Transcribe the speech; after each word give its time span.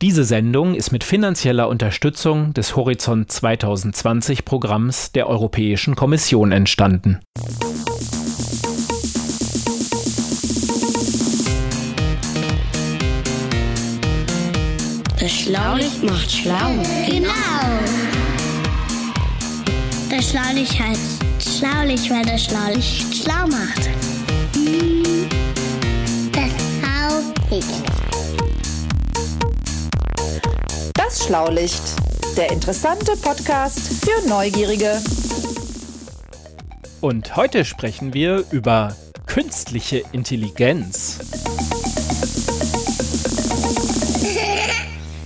Diese 0.00 0.22
Sendung 0.22 0.76
ist 0.76 0.92
mit 0.92 1.02
finanzieller 1.02 1.68
Unterstützung 1.68 2.54
des 2.54 2.76
Horizont 2.76 3.32
2020 3.32 4.44
Programms 4.44 5.10
der 5.10 5.28
Europäischen 5.28 5.96
Kommission 5.96 6.52
entstanden. 6.52 7.18
Das 15.18 15.32
Schlaulicht 15.32 16.04
macht 16.04 16.30
schlau. 16.30 16.70
Genau. 17.10 17.30
Das 20.10 20.30
Schlaulicht 20.30 20.78
heißt 20.78 21.24
Schlaulicht, 21.40 22.08
weil 22.08 22.24
das 22.24 22.44
Schlaulicht 22.44 23.16
schlau 23.16 23.48
macht. 23.48 23.90
Das 26.32 27.50
Schlaulicht. 27.50 28.07
Das 30.98 31.24
Schlaulicht, 31.24 31.80
der 32.36 32.50
interessante 32.50 33.16
Podcast 33.16 34.04
für 34.04 34.28
Neugierige. 34.28 35.00
Und 37.00 37.36
heute 37.36 37.64
sprechen 37.64 38.14
wir 38.14 38.44
über 38.50 38.96
künstliche 39.26 40.02
Intelligenz. 40.10 41.20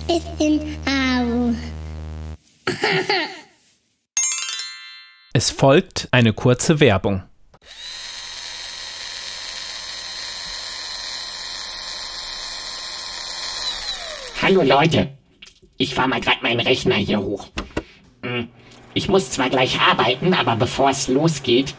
Ich 0.08 0.24
bin 0.38 0.76
Au. 0.86 1.54
Es 5.32 5.50
folgt 5.50 6.06
eine 6.10 6.34
kurze 6.34 6.80
Werbung. 6.80 7.22
Hallo 14.42 14.60
Leute, 14.62 15.16
ich 15.82 15.94
fahr 15.94 16.08
mal 16.08 16.20
gerade 16.20 16.42
meinen 16.42 16.60
Rechner 16.60 16.94
hier 16.94 17.20
hoch. 17.20 17.48
Hm, 18.24 18.48
Ich 18.94 19.08
muss 19.08 19.30
zwar 19.30 19.48
gleich 19.50 19.80
arbeiten, 19.80 20.34
aber 20.34 20.54
bevor 20.56 20.90
es 20.90 21.08
losgeht, 21.08 21.74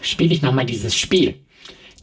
spiele 0.00 0.32
ich 0.32 0.42
nochmal 0.42 0.64
dieses 0.66 0.96
Spiel. 0.96 1.34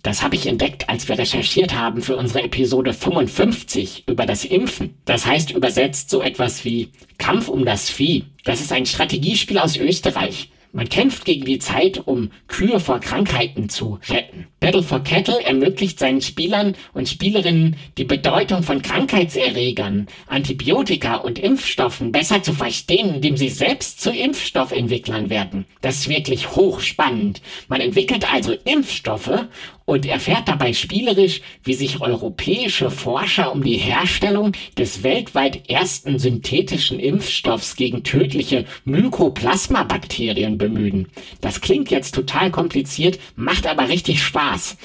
Das 0.04 0.22
habe 0.22 0.36
ich 0.36 0.48
entdeckt, 0.48 0.88
als 0.90 1.08
wir 1.10 1.18
recherchiert 1.18 1.76
haben 1.76 2.02
für 2.02 2.16
unsere 2.16 2.44
Episode 2.44 2.94
55 2.94 4.04
über 4.08 4.26
das 4.26 4.46
Impfen. 4.46 4.96
Das 5.06 5.26
heißt 5.26 5.52
übersetzt 5.52 6.10
so 6.10 6.22
etwas 6.22 6.64
wie 6.64 6.90
Kampf 7.18 7.50
um 7.50 7.66
das 7.66 7.90
Vieh. 7.90 8.26
Das 8.45 8.62
ist 8.62 8.72
ein 8.72 8.86
Strategiespiel 8.86 9.58
aus 9.60 9.76
Österreich. 9.76 10.52
Man 10.72 10.88
kämpft 10.88 11.25
gegen 11.25 11.45
die 11.45 11.58
Zeit, 11.58 12.06
um 12.06 12.30
Kühe 12.48 12.80
vor 12.80 13.00
Krankheiten 13.00 13.70
zu 13.70 13.98
retten. 14.08 14.45
Battle 14.59 14.84
for 14.84 15.00
Cattle 15.00 15.42
ermöglicht 15.44 15.98
seinen 15.98 16.22
Spielern 16.22 16.76
und 16.94 17.09
Spielerinnen 17.09 17.76
die 17.98 18.03
Bedeutung 18.03 18.61
von 18.61 18.84
Krankheitserregern, 18.84 20.06
Antibiotika 20.28 21.16
und 21.16 21.39
Impfstoffen 21.39 22.11
besser 22.11 22.44
zu 22.44 22.53
verstehen, 22.53 23.16
indem 23.16 23.36
sie 23.36 23.50
selbst 23.50 24.00
zu 24.02 24.11
Impfstoffentwicklern 24.11 25.31
werden. 25.31 25.66
Das 25.81 25.95
ist 25.95 26.09
wirklich 26.09 26.52
hochspannend. 26.52 27.42
Man 27.67 27.81
entwickelt 27.81 28.31
also 28.31 28.54
Impfstoffe 28.66 29.48
und 29.86 30.06
erfährt 30.06 30.48
dabei 30.48 30.73
spielerisch, 30.73 31.42
wie 31.64 31.73
sich 31.73 32.00
europäische 32.00 32.92
Forscher 32.92 33.52
um 33.52 33.64
die 33.64 33.78
Herstellung 33.78 34.52
des 34.78 35.02
weltweit 35.02 35.67
ersten 35.67 36.20
synthetischen 36.20 37.00
Impfstoffs 37.00 37.76
gegen 37.76 38.04
tödliche 38.04 38.66
Mykoplasma-Bakterien 38.86 40.59
bemühen. 40.60 41.08
Das 41.42 41.62
klingt 41.62 41.90
jetzt 41.90 42.14
total 42.14 42.52
kompliziert, 42.52 43.18
macht 43.36 43.66
aber 43.66 43.90
richtig 43.90 44.22
Spaß. 44.22 44.78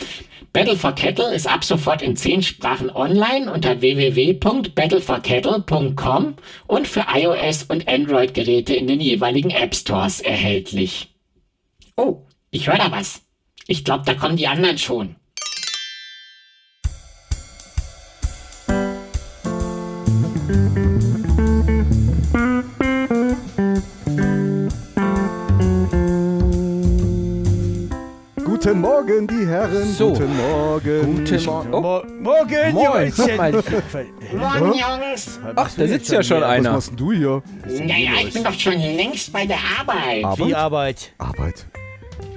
Battle 0.54 0.76
for 0.76 0.92
Cattle 0.92 1.34
ist 1.34 1.46
ab 1.48 1.64
sofort 1.64 2.00
in 2.00 2.16
zehn 2.16 2.42
Sprachen 2.42 2.88
online 2.88 3.52
unter 3.52 3.80
www.battleforcattle.com 3.80 6.36
und 6.68 6.86
für 6.86 7.06
iOS 7.12 7.64
und 7.64 7.88
Android-Geräte 7.88 8.74
in 8.74 8.86
den 8.86 9.00
jeweiligen 9.00 9.50
App 9.50 9.74
Stores 9.74 10.20
erhältlich. 10.20 11.12
Oh, 11.96 12.18
ich 12.52 12.68
höre 12.68 12.78
da 12.78 12.92
was. 12.92 13.22
Ich 13.66 13.84
glaube, 13.84 14.04
da 14.06 14.14
kommen 14.14 14.36
die 14.36 14.46
anderen 14.46 14.78
schon. 14.78 15.16
Morgen, 28.84 29.26
die 29.26 29.46
Herren. 29.46 29.92
So. 29.94 30.12
Guten 30.12 30.36
Morgen. 30.36 31.24
Guten 31.24 31.44
Morgen. 31.46 31.74
Oh, 31.74 31.80
Mo 31.80 32.02
Morgen, 32.20 32.72
Moin. 32.74 33.12
Moin, 34.36 34.74
Jungs. 34.74 35.40
ach, 35.56 35.70
da 35.74 35.86
sitzt 35.86 36.12
ja 36.12 36.22
schon 36.22 36.42
Was 36.42 36.50
einer. 36.50 36.72
machst 36.72 36.90
denn 36.90 36.96
du 36.98 37.12
hier? 37.12 37.42
Naja, 37.66 38.10
ich 38.22 38.34
bin 38.34 38.44
doch 38.44 38.52
schon 38.52 38.78
längst 38.78 39.32
bei 39.32 39.46
der 39.46 39.56
Arbeit. 39.80 40.38
Wie 40.38 40.54
Arbeit? 40.54 41.12
Arbeit? 41.16 41.66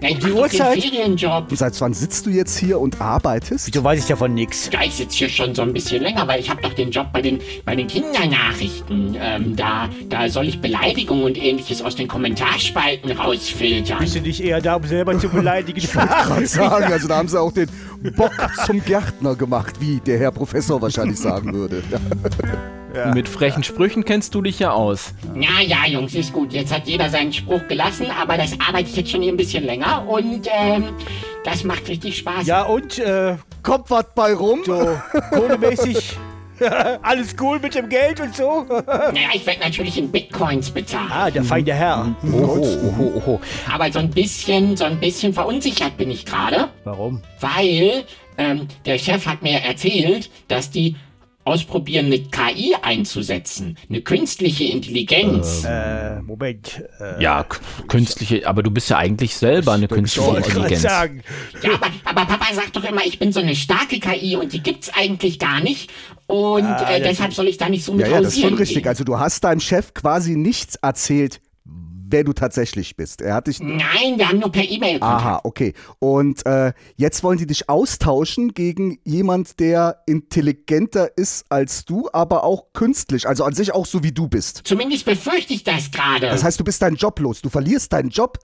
Ja, 0.02 0.10
ich 0.10 0.20
die 0.20 0.28
mach 0.28 0.36
doch 0.36 0.42
Uhrzeit? 0.44 0.76
den 0.76 0.92
Ferienjob. 0.92 1.50
Und 1.50 1.58
seit 1.58 1.80
wann 1.82 1.94
sitzt 1.94 2.26
du 2.26 2.30
jetzt 2.30 2.58
hier 2.58 2.80
und 2.80 3.02
arbeitest? 3.02 3.68
Wieso 3.68 3.84
weiß 3.84 4.00
ich 4.00 4.06
davon 4.06 4.34
nix? 4.34 4.70
Ja, 4.72 4.82
ich 4.84 4.94
sitze 4.94 5.18
hier 5.18 5.30
schon 5.30 5.56
so 5.56 5.64
ein 5.64 5.74
bisschen 5.74 6.04
länger, 6.04 6.28
weil 6.28 6.40
ich 6.40 6.50
habe 6.50 6.62
doch 6.62 6.74
den 6.74 6.92
Job 6.92 7.08
bei 7.12 7.22
den, 7.22 7.40
bei 7.66 7.76
den 7.76 7.88
Kindernachrichten. 7.88 9.18
Ähm, 9.20 9.56
da, 9.56 9.90
da 10.10 10.30
soll 10.30 10.48
ich 10.48 10.62
Beleidigungen 10.62 11.24
und 11.24 11.38
ähnliches 11.42 11.82
aus 11.82 11.96
den 11.96 12.08
Kommentarspalten 12.08 13.12
rausfiltern. 13.12 14.00
Bist 14.00 14.16
du 14.16 14.22
nicht 14.22 14.40
eher 14.42 14.62
da, 14.62 14.76
um 14.76 14.84
selber 14.84 15.18
zu 15.18 15.30
beleidigen? 15.30 15.80
Gerade 15.82 16.46
sagen, 16.46 16.92
also 16.94 17.08
da 17.08 17.18
haben 17.18 17.28
sie 17.28 17.40
auch 17.40 17.52
den 17.52 17.68
Bock 18.16 18.32
zum 18.66 18.84
Gärtner 18.84 19.36
gemacht, 19.36 19.76
wie 19.80 20.00
der 20.00 20.20
Herr 20.20 20.32
Professor 20.32 20.82
wahrscheinlich 20.82 21.20
sagen 21.20 21.54
würde. 21.54 21.84
Ja. 22.96 23.14
Mit 23.14 23.30
frechen 23.30 23.64
Sprüchen 23.64 24.04
kennst 24.06 24.34
du 24.34 24.42
dich 24.42 24.58
ja 24.58 24.72
aus. 24.72 25.14
Ja, 25.36 25.62
ja, 25.62 25.86
Jungs, 25.86 26.16
ist 26.16 26.34
gut. 26.34 26.52
Jetzt 26.52 26.74
hat 26.74 26.88
jeder 26.88 27.10
seinen 27.10 27.32
Spruch 27.32 27.68
gelassen, 27.68 28.08
aber 28.20 28.38
das 28.38 28.54
arbeite 28.66 28.90
ich 28.90 28.96
jetzt 28.96 29.12
schon 29.12 29.22
hier 29.22 29.32
ein 29.32 29.38
bisschen 29.38 29.66
länger 29.66 30.08
und 30.08 30.48
ähm, 30.52 30.86
das 31.44 31.64
macht 31.64 31.88
richtig 31.90 32.18
Spaß. 32.18 32.48
ja, 32.48 32.64
und, 32.64 32.98
äh, 32.98 33.36
Kommt 33.62 33.92
was 33.92 34.06
bei 34.16 34.34
rum? 34.34 34.62
so, 34.66 34.98
kohlemäßig, 35.32 36.18
alles 37.02 37.36
cool 37.40 37.60
mit 37.60 37.76
dem 37.76 37.90
Geld 37.90 38.20
und 38.20 38.36
so? 38.36 38.66
Naja, 38.88 39.30
ich 39.34 39.46
werde 39.46 39.62
natürlich 39.62 39.98
in 39.98 40.12
Bitcoins 40.12 40.70
bezahlt. 40.72 41.12
ah, 41.12 41.30
der 41.30 41.44
feine 41.44 41.74
Herr. 41.74 42.16
Oho, 42.24 42.62
oho, 42.62 43.14
oho. 43.18 43.42
Aber 43.72 43.92
so 43.92 44.00
ein 44.00 44.10
bisschen, 44.10 44.76
so 44.78 44.86
ein 44.86 45.00
bisschen 45.00 45.34
verunsichert 45.34 45.98
bin 45.98 46.12
ich 46.12 46.26
gerade, 46.26 46.70
Warum? 46.84 47.22
weil 47.40 48.04
ähm, 48.38 48.68
der 48.86 48.98
Chef 48.98 49.26
hat 49.26 49.42
mir 49.42 49.60
erzählt, 49.60 50.30
dass 50.48 50.70
die 50.70 50.96
ausprobieren, 51.48 52.08
eine 52.08 52.20
KI 52.20 52.76
einzusetzen, 52.82 53.78
eine 53.90 54.02
künstliche 54.02 54.66
Intelligenz. 54.66 55.64
Äh, 55.66 56.22
Moment. 56.22 56.84
Äh, 57.00 57.24
Ja, 57.24 57.46
künstliche, 57.88 58.46
aber 58.48 58.62
du 58.64 58.70
bist 58.72 58.90
ja 58.90 58.98
eigentlich 58.98 59.36
selber 59.36 59.74
eine 59.74 59.88
künstliche 59.88 60.38
Intelligenz. 60.38 60.82
sagen. 60.82 61.24
Ja, 61.64 61.72
aber, 61.74 61.88
aber 62.04 62.26
Papa 62.26 62.54
sagt 62.54 62.76
doch 62.76 62.84
immer, 62.84 63.06
ich 63.06 63.18
bin 63.18 63.32
so 63.32 63.40
eine 63.40 63.56
starke 63.56 64.00
KI 64.00 64.36
und 64.36 64.54
die 64.54 64.62
gibt's 64.62 64.90
eigentlich 64.94 65.40
gar 65.40 65.62
nicht. 65.62 65.90
Und 66.28 66.66
äh, 66.66 67.02
deshalb 67.02 67.34
soll 67.34 67.48
ich 67.48 67.58
da 67.58 67.70
nicht 67.70 67.86
so 67.86 67.94
mit 67.94 68.06
Ja, 68.06 68.14
ja, 68.14 68.22
das 68.22 68.34
ist 68.36 68.42
schon 68.42 68.54
richtig. 68.56 68.84
gehen. 68.84 68.88
Also 68.90 69.04
du 69.06 69.18
hast 69.18 69.44
deinem 69.46 69.62
Chef 69.62 69.94
quasi 69.94 70.36
nichts 70.36 70.76
erzählt, 70.76 71.40
wer 72.10 72.24
du 72.24 72.34
tatsächlich 72.34 72.96
bist. 72.96 73.22
Er 73.22 73.36
hat 73.36 73.48
dich... 73.48 73.60
Nein, 73.60 74.18
wir 74.18 74.30
haben 74.30 74.40
nur 74.40 74.52
per 74.52 74.64
E-Mail. 74.64 74.98
Aha, 75.02 75.42
okay. 75.44 75.74
Und 76.00 76.46
äh, 76.46 76.74
jetzt 76.96 77.24
wollen 77.24 77.38
die 77.38 77.48
dich 77.48 77.70
austauschen 77.70 78.54
gegen 78.54 79.00
jemand, 79.04 79.60
der 79.60 80.04
intelligenter 80.06 81.18
ist 81.18 81.46
als 81.50 81.86
du, 81.86 82.10
aber 82.14 82.44
auch 82.44 82.74
künstlich, 82.74 83.28
also 83.28 83.44
an 83.44 83.54
sich 83.54 83.74
auch 83.74 83.86
so 83.86 84.04
wie 84.04 84.12
du 84.12 84.28
bist. 84.28 84.62
Zumindest 84.64 85.06
befürchte 85.06 85.54
ich 85.54 85.64
das 85.64 85.92
gerade. 85.92 86.28
Das 86.28 86.44
heißt, 86.44 86.60
du 86.60 86.64
bist 86.64 86.82
deinen 86.82 86.96
Job 86.96 87.20
los. 87.20 87.42
Du 87.42 87.50
verlierst 87.50 87.94
deinen 87.94 88.10
Job 88.10 88.38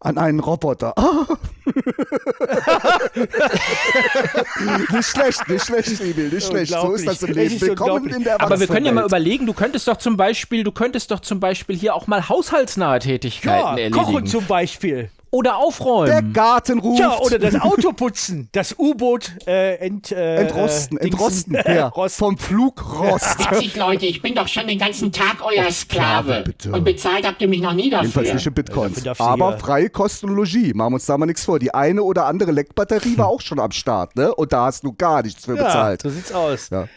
an 0.00 0.18
einen 0.18 0.40
Roboter. 0.40 0.94
Ah. 0.96 1.26
nicht 4.92 5.04
schlecht, 5.04 5.48
nicht 5.48 5.64
schlecht, 5.64 6.00
Emil, 6.00 6.30
nicht 6.30 6.46
schlecht. 6.46 6.72
So 6.72 6.94
ist 6.94 7.06
das 7.06 7.22
im. 7.22 7.34
Leben. 7.34 7.60
Willkommen 7.60 8.08
in 8.08 8.24
der 8.24 8.40
Aber 8.40 8.58
wir 8.58 8.66
können 8.66 8.86
ja 8.86 8.92
mal 8.92 9.04
überlegen, 9.04 9.46
du 9.46 9.52
könntest 9.52 9.86
doch 9.86 9.98
zum 9.98 10.16
Beispiel, 10.16 10.64
du 10.64 10.72
könntest 10.72 11.10
doch 11.10 11.20
zum 11.20 11.38
Beispiel 11.38 11.76
hier 11.76 11.94
auch 11.94 12.06
mal 12.06 12.28
haushaltsnahe 12.28 12.98
Tätigkeiten 12.98 13.78
ja, 13.78 13.90
kochen 13.90 14.14
erledigen. 14.14 14.26
zum 14.26 14.46
Beispiel. 14.46 15.10
Oder 15.32 15.50
Der 15.50 15.58
aufräumen. 15.58 16.32
Garten 16.32 16.80
ruft. 16.80 16.98
Ja, 17.00 17.18
oder 17.20 17.38
das 17.38 17.54
Auto 17.60 17.92
putzen. 17.92 18.48
Das 18.52 18.74
U-Boot 18.78 19.30
äh, 19.46 19.76
ent, 19.76 20.10
äh, 20.10 20.36
Entrosten, 20.42 20.98
äh, 20.98 21.04
entrosten. 21.04 21.56
Ja, 21.66 21.86
Rost. 21.88 22.16
vom 22.16 22.36
Flugrost. 22.36 23.38
Witzig, 23.50 23.76
Leute, 23.76 24.06
ich 24.06 24.20
bin 24.22 24.34
doch 24.34 24.48
schon 24.48 24.66
den 24.66 24.78
ganzen 24.78 25.12
Tag 25.12 25.36
euer 25.44 25.70
Sklave. 25.70 26.42
bitte. 26.44 26.72
Und 26.72 26.84
bezahlt 26.84 27.26
habt 27.26 27.40
ihr 27.42 27.48
mich 27.48 27.60
noch 27.60 27.74
nie 27.74 27.90
dafür. 27.90 28.02
Jedenfalls 28.08 28.34
nicht 28.34 28.46
in 28.46 28.54
Bitcoins. 28.54 29.02
du 29.02 29.12
Aber 29.18 29.50
hier- 29.50 29.58
freie 29.58 29.90
Kosten 29.90 30.30
und 30.30 30.36
Logis. 30.36 30.74
Machen 30.74 30.92
wir 30.92 30.94
uns 30.96 31.06
da 31.06 31.16
mal 31.16 31.26
nichts 31.26 31.44
vor. 31.44 31.58
Die 31.58 31.72
eine 31.72 32.02
oder 32.02 32.26
andere 32.26 32.50
Leckbatterie 32.50 33.16
war 33.16 33.28
auch 33.28 33.40
schon 33.40 33.60
am 33.60 33.70
Start, 33.70 34.16
ne? 34.16 34.34
Und 34.34 34.52
da 34.52 34.66
hast 34.66 34.82
du 34.84 34.92
gar 34.92 35.22
nichts 35.22 35.44
für 35.44 35.56
Ja, 35.56 35.62
bezahlt. 35.64 36.02
so 36.02 36.10
sieht's 36.10 36.32
aus. 36.32 36.70
Ja. 36.70 36.88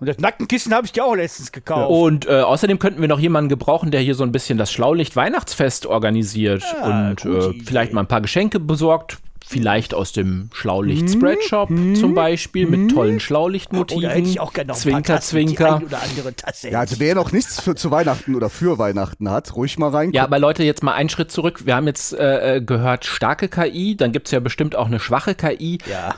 Und 0.00 0.06
das 0.08 0.18
Nackenkissen 0.18 0.72
habe 0.74 0.86
ich 0.86 0.92
dir 0.92 1.04
auch 1.04 1.14
letztens 1.14 1.52
gekauft. 1.52 1.90
Und 1.90 2.26
äh, 2.26 2.40
außerdem 2.40 2.78
könnten 2.78 3.00
wir 3.00 3.08
noch 3.08 3.20
jemanden 3.20 3.48
gebrauchen, 3.50 3.90
der 3.90 4.00
hier 4.00 4.14
so 4.14 4.24
ein 4.24 4.32
bisschen 4.32 4.56
das 4.58 4.72
Schlaulicht 4.72 5.14
Weihnachtsfest 5.14 5.86
organisiert 5.86 6.62
Ja, 6.80 7.10
und 7.10 7.24
äh, 7.24 7.52
vielleicht 7.64 7.92
mal 7.92 8.00
ein 8.00 8.08
paar 8.08 8.20
Geschenke 8.22 8.58
besorgt 8.60 9.18
vielleicht 9.46 9.94
aus 9.94 10.12
dem 10.12 10.48
Schlaulicht-Spreadshop 10.52 11.68
zum 11.96 12.14
Beispiel 12.14 12.66
mit 12.66 12.92
tollen 12.92 13.14
Oh, 13.14 13.18
da 13.18 13.20
Schlaulichtmotiven. 13.20 14.08
hätte 14.10 14.28
ich 14.28 14.38
auch 14.38 14.52
gerne 14.52 14.68
noch 14.68 14.76
Zwinker, 14.76 15.14
Tassen, 15.16 15.30
Zwinker. 15.30 15.82
oder 15.84 16.00
andere 16.02 16.34
Tasse. 16.34 16.70
Ja, 16.70 16.80
also 16.80 17.00
wer 17.00 17.16
noch 17.16 17.32
nichts 17.32 17.60
für, 17.60 17.74
zu 17.74 17.90
Weihnachten 17.90 18.36
oder 18.36 18.48
für 18.48 18.78
Weihnachten 18.78 19.28
hat, 19.28 19.56
ruhig 19.56 19.76
mal 19.76 19.90
rein. 19.90 20.12
Ja, 20.12 20.22
aber 20.22 20.38
Leute, 20.38 20.62
jetzt 20.62 20.84
mal 20.84 20.92
einen 20.94 21.08
Schritt 21.08 21.32
zurück. 21.32 21.66
Wir 21.66 21.74
haben 21.74 21.88
jetzt 21.88 22.12
äh, 22.12 22.56
äh, 22.56 22.60
gehört, 22.60 23.04
starke 23.04 23.48
KI, 23.48 23.96
dann 23.96 24.12
gibt 24.12 24.28
es 24.28 24.32
ja 24.32 24.38
bestimmt 24.40 24.76
auch 24.76 24.86
eine 24.86 25.00
schwache 25.00 25.34
KI. 25.34 25.78
ja. 25.90 26.14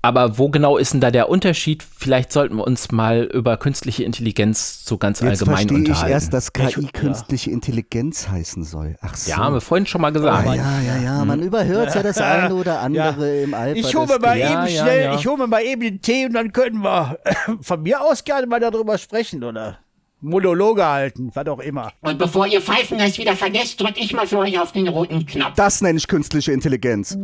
Aber 0.00 0.38
wo 0.38 0.48
genau 0.48 0.76
ist 0.78 0.92
denn 0.94 1.00
da 1.00 1.10
der 1.10 1.28
Unterschied? 1.28 1.82
Vielleicht 1.82 2.30
sollten 2.32 2.54
wir 2.56 2.64
uns 2.64 2.92
mal 2.92 3.24
über 3.24 3.56
künstliche 3.56 4.04
Intelligenz 4.04 4.84
so 4.84 4.96
ganz 4.96 5.18
Jetzt 5.20 5.28
allgemein 5.42 5.56
verstehe 5.56 5.78
ich 5.78 5.88
unterhalten. 5.88 6.12
erst, 6.12 6.32
dass 6.32 6.52
KI 6.52 6.80
Ich- 6.84 6.92
künstliche 6.92 7.50
Intelligenz 7.50 8.28
heißen 8.28 8.62
soll. 8.62 8.96
Ach 9.02 9.16
so. 9.16 9.30
ja, 9.30 9.38
haben 9.38 9.54
wir 9.54 9.60
vorhin 9.60 9.86
schon 9.86 10.00
mal 10.00 10.12
gesagt. 10.12 10.46
Ah, 10.46 10.54
ja, 10.54 10.80
ja, 10.80 10.96
ja, 11.02 11.24
man 11.24 11.42
überhört 11.42 11.92
ja 11.96 12.02
das 12.04 12.18
eine 12.18 12.54
oder 12.54 12.80
andere 12.80 13.40
im 13.42 13.54
Alpha. 13.54 13.76
Ich 13.76 13.92
hole 13.94 14.06
mir 14.06 14.18
mal 14.20 14.38
Ja, 14.38 14.64
eben 14.64 14.74
ja, 14.74 14.82
schnell, 14.84 15.02
ja. 15.04 15.14
ich 15.16 15.26
hole 15.26 15.36
mir 15.38 15.46
mal 15.48 15.62
eben 15.62 15.80
den 15.82 16.00
Tee 16.00 16.26
und 16.26 16.34
dann 16.34 16.52
können 16.52 16.80
wir 16.82 17.18
von 17.60 17.82
mir 17.82 18.00
aus 18.00 18.22
gerne 18.22 18.46
mal 18.46 18.60
darüber 18.60 18.98
sprechen 18.98 19.42
oder 19.42 19.78
Monologe 20.20 20.86
halten, 20.86 21.30
was 21.34 21.46
auch 21.48 21.58
immer. 21.60 21.90
Und 22.02 22.18
bevor 22.18 22.46
ihr 22.46 22.60
Pfeifen 22.60 22.98
das 22.98 23.18
wieder 23.18 23.34
vergesst, 23.34 23.80
drück 23.80 23.94
ich 23.96 24.12
mal 24.12 24.28
für 24.28 24.38
euch 24.38 24.58
auf 24.60 24.70
den 24.70 24.86
roten 24.86 25.26
Knopf. 25.26 25.54
Das 25.56 25.80
nenne 25.80 25.98
ich 25.98 26.06
künstliche 26.06 26.52
Intelligenz. 26.52 27.16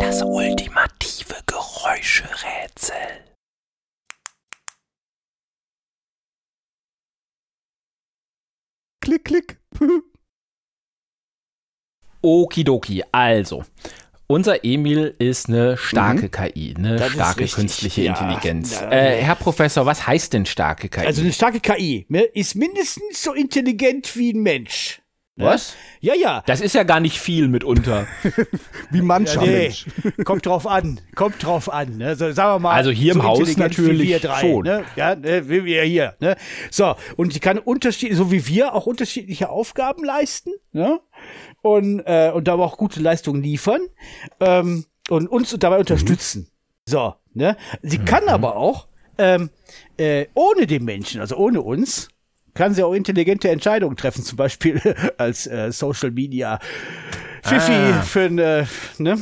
Das 0.00 0.22
ultimative 0.22 1.34
Geräuscherätsel. 1.46 2.94
Klick, 9.00 9.24
klick. 9.24 9.58
Okidoki, 12.22 13.04
also. 13.12 13.64
Unser 14.26 14.64
Emil 14.64 15.14
ist 15.18 15.48
eine 15.48 15.76
starke 15.78 16.28
KI, 16.28 16.74
eine 16.76 16.96
Das 16.96 17.12
starke 17.12 17.40
richtig, 17.40 17.54
künstliche 17.54 18.02
ja. 18.02 18.12
Intelligenz. 18.12 18.78
Ja. 18.78 18.90
Äh, 18.90 19.22
Herr 19.22 19.36
Professor, 19.36 19.86
was 19.86 20.06
heißt 20.06 20.34
denn 20.34 20.44
starke 20.44 20.88
KI? 20.88 21.06
Also 21.06 21.22
eine 21.22 21.32
starke 21.32 21.60
KI 21.60 22.04
ne, 22.08 22.22
ist 22.22 22.54
mindestens 22.54 23.22
so 23.22 23.32
intelligent 23.32 24.14
wie 24.16 24.32
ein 24.34 24.42
Mensch. 24.42 25.00
Ne? 25.38 25.44
was? 25.46 25.76
Ja, 26.00 26.14
ja. 26.14 26.42
Das 26.46 26.60
ist 26.60 26.74
ja 26.74 26.82
gar 26.82 27.00
nicht 27.00 27.18
viel 27.20 27.48
mitunter. 27.48 28.06
Wie 28.90 29.02
mancher 29.02 29.40
Nee, 29.40 29.68
Mensch. 29.68 29.86
kommt 30.24 30.46
drauf 30.46 30.66
an, 30.66 31.00
kommt 31.14 31.42
drauf 31.42 31.72
an. 31.72 31.96
Ne? 31.96 32.16
So, 32.16 32.30
sagen 32.32 32.56
wir 32.56 32.58
mal, 32.58 32.74
Also 32.74 32.90
hier 32.90 33.12
im 33.12 33.20
so 33.20 33.24
Haus 33.24 33.38
intelligent 33.40 33.78
natürlich 33.78 34.08
wir 34.08 34.20
drei, 34.20 34.40
schon. 34.40 34.64
Ne? 34.64 34.84
Ja, 34.96 35.14
ne? 35.14 35.48
wie 35.48 35.64
wir 35.64 35.82
hier. 35.84 36.14
Ne? 36.20 36.36
So, 36.70 36.94
und 37.16 37.34
die 37.34 37.40
kann 37.40 37.58
unterschiedlich, 37.58 38.18
so 38.18 38.30
wie 38.30 38.46
wir, 38.46 38.74
auch 38.74 38.86
unterschiedliche 38.86 39.48
Aufgaben 39.48 40.04
leisten. 40.04 40.50
Ne? 40.72 41.00
Und, 41.62 42.00
äh, 42.00 42.30
und 42.34 42.48
dabei 42.48 42.64
auch 42.64 42.76
gute 42.76 43.00
Leistungen 43.00 43.42
liefern. 43.42 43.80
Ähm, 44.40 44.84
und 45.08 45.28
uns 45.28 45.56
dabei 45.58 45.78
unterstützen. 45.78 46.50
So, 46.84 47.14
ne? 47.32 47.56
Sie 47.82 47.98
kann 47.98 48.28
aber 48.28 48.56
auch, 48.56 48.88
ähm, 49.18 49.50
äh, 49.96 50.26
ohne 50.34 50.66
den 50.66 50.84
Menschen, 50.84 51.20
also 51.20 51.36
ohne 51.36 51.60
uns, 51.60 52.08
kann 52.58 52.74
sie 52.74 52.82
auch 52.82 52.92
intelligente 52.92 53.48
Entscheidungen 53.48 53.96
treffen, 53.96 54.22
zum 54.24 54.36
Beispiel 54.36 54.80
als 55.16 55.46
äh, 55.46 55.72
Social 55.72 56.10
Media 56.10 56.58
Fifi 57.42 57.72
Ah. 57.72 58.02
für 58.02 58.24
eine, 58.24 58.66
ne? 58.98 59.16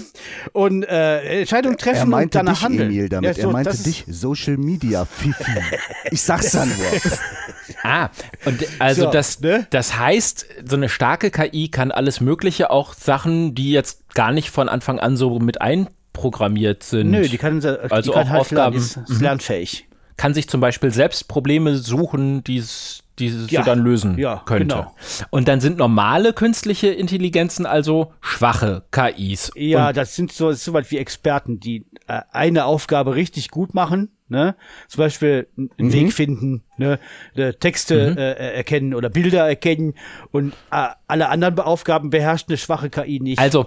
Und 0.52 0.82
äh, 0.84 1.40
Entscheidungen 1.42 1.76
treffen 1.76 1.98
Er 1.98 2.06
meinte 2.06 2.38
und 2.40 2.46
danach 2.46 2.58
dich, 2.58 2.64
handeln. 2.64 2.90
Emil, 2.90 3.08
damit. 3.08 3.36
Ja, 3.36 3.42
so, 3.42 3.48
er 3.50 3.52
meinte 3.52 3.82
dich, 3.82 4.04
Social 4.08 4.56
Media, 4.56 5.04
Fifi. 5.04 5.44
Ich 6.10 6.22
sag's 6.22 6.52
ja 6.54 6.64
nur. 6.64 6.74
Ah, 7.82 8.10
und 8.44 8.64
also 8.78 9.04
So, 9.06 9.10
das, 9.10 9.40
ne? 9.40 9.66
das 9.70 9.98
heißt, 9.98 10.46
so 10.68 10.76
eine 10.76 10.88
starke 10.88 11.30
KI 11.30 11.68
kann 11.68 11.90
alles 11.90 12.20
Mögliche, 12.20 12.70
auch 12.70 12.94
Sachen, 12.94 13.54
die 13.54 13.70
jetzt 13.72 14.14
gar 14.14 14.32
nicht 14.32 14.50
von 14.50 14.68
Anfang 14.68 14.98
an 15.00 15.16
so 15.16 15.38
mit 15.40 15.60
einprogrammiert 15.60 16.82
sind. 16.84 17.10
Nö, 17.10 17.22
die 17.28 17.38
kann, 17.38 17.60
die 17.60 17.66
Also 17.68 18.12
kann 18.12 18.22
auch 18.22 18.28
halt 18.30 18.40
Aufgaben. 18.40 18.76
lernen, 18.76 18.76
ist, 19.04 19.10
ist 19.10 19.20
lernfähig. 19.20 19.86
kann 20.16 20.32
sich 20.32 20.48
zum 20.48 20.60
Beispiel 20.60 20.90
selbst 20.92 21.26
Probleme 21.28 21.76
suchen, 21.76 22.42
die 22.44 22.58
es 22.58 23.02
die 23.18 23.28
sie 23.30 23.46
Ja, 23.54 23.62
dann 23.62 23.80
lösen 23.80 24.18
ja, 24.18 24.42
könnte. 24.44 24.74
genau. 24.74 24.94
Und 25.30 25.48
dann 25.48 25.60
sind 25.60 25.78
normale 25.78 26.32
künstliche 26.32 26.88
Intelligenzen 26.88 27.66
also 27.66 28.12
schwache 28.20 28.82
KIs. 28.90 29.52
Ja, 29.54 29.88
Und, 29.88 29.96
das 29.96 30.14
sind 30.16 30.32
so, 30.32 30.52
so 30.52 30.72
weit 30.72 30.90
wie 30.90 30.98
Experten, 30.98 31.60
die 31.60 31.86
äh, 32.06 32.20
eine 32.32 32.64
Aufgabe 32.66 33.14
richtig 33.14 33.50
gut 33.50 33.74
machen. 33.74 34.10
Ne? 34.28 34.56
Zum 34.88 34.98
Beispiel 34.98 35.46
einen 35.56 35.70
Mhm. 35.78 35.92
Weg 35.92 36.12
finden, 36.12 36.62
ne? 36.78 36.98
äh, 37.36 37.52
Texte 37.52 38.16
äh, 38.18 38.56
erkennen 38.56 38.92
oder 38.92 39.08
Bilder 39.08 39.48
erkennen 39.48 39.94
und 40.32 40.52
äh, 40.72 40.88
alle 41.06 41.28
anderen 41.28 41.60
Aufgaben 41.60 42.10
beherrscht 42.10 42.48
eine 42.48 42.58
schwache 42.58 42.90
KI 42.90 43.20
nicht. 43.20 43.38
also 43.38 43.66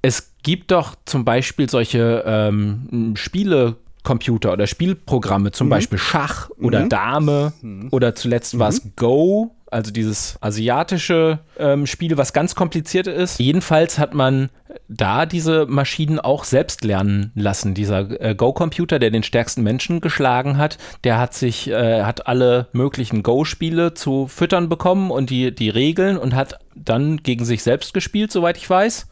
es 0.00 0.32
gibt 0.42 0.70
doch 0.70 0.94
zum 1.04 1.24
Beispiel 1.26 1.68
solche 1.68 2.22
ähm, 2.26 3.14
Spiele. 3.16 3.76
Computer 4.02 4.52
oder 4.52 4.66
Spielprogramme, 4.66 5.48
Mhm. 5.48 5.52
zum 5.52 5.68
Beispiel 5.68 5.98
Schach 5.98 6.50
oder 6.60 6.88
Dame 6.88 7.52
oder 7.90 8.14
zuletzt 8.14 8.58
war 8.58 8.68
es 8.68 8.84
Mhm. 8.84 8.92
Go, 8.96 9.50
also 9.70 9.90
dieses 9.90 10.38
asiatische 10.40 11.40
ähm, 11.58 11.86
Spiel, 11.86 12.16
was 12.16 12.32
ganz 12.32 12.54
kompliziert 12.54 13.06
ist. 13.06 13.38
Jedenfalls 13.38 13.98
hat 13.98 14.14
man 14.14 14.48
da 14.88 15.26
diese 15.26 15.66
Maschinen 15.66 16.18
auch 16.20 16.44
selbst 16.44 16.84
lernen 16.84 17.32
lassen. 17.34 17.74
Dieser 17.74 18.20
äh, 18.20 18.34
Go-Computer, 18.34 18.98
der 18.98 19.10
den 19.10 19.22
stärksten 19.22 19.62
Menschen 19.62 20.00
geschlagen 20.00 20.56
hat, 20.56 20.78
der 21.04 21.18
hat 21.18 21.34
sich, 21.34 21.68
äh, 21.68 22.02
hat 22.04 22.26
alle 22.26 22.68
möglichen 22.72 23.22
Go-Spiele 23.22 23.92
zu 23.92 24.26
füttern 24.26 24.70
bekommen 24.70 25.10
und 25.10 25.28
die, 25.28 25.54
die 25.54 25.68
Regeln 25.68 26.16
und 26.16 26.34
hat 26.34 26.58
dann 26.74 27.18
gegen 27.18 27.44
sich 27.44 27.62
selbst 27.62 27.92
gespielt, 27.92 28.32
soweit 28.32 28.56
ich 28.56 28.68
weiß, 28.70 29.06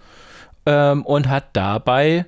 ähm, 0.65 1.05
und 1.05 1.29
hat 1.29 1.49
dabei 1.53 2.25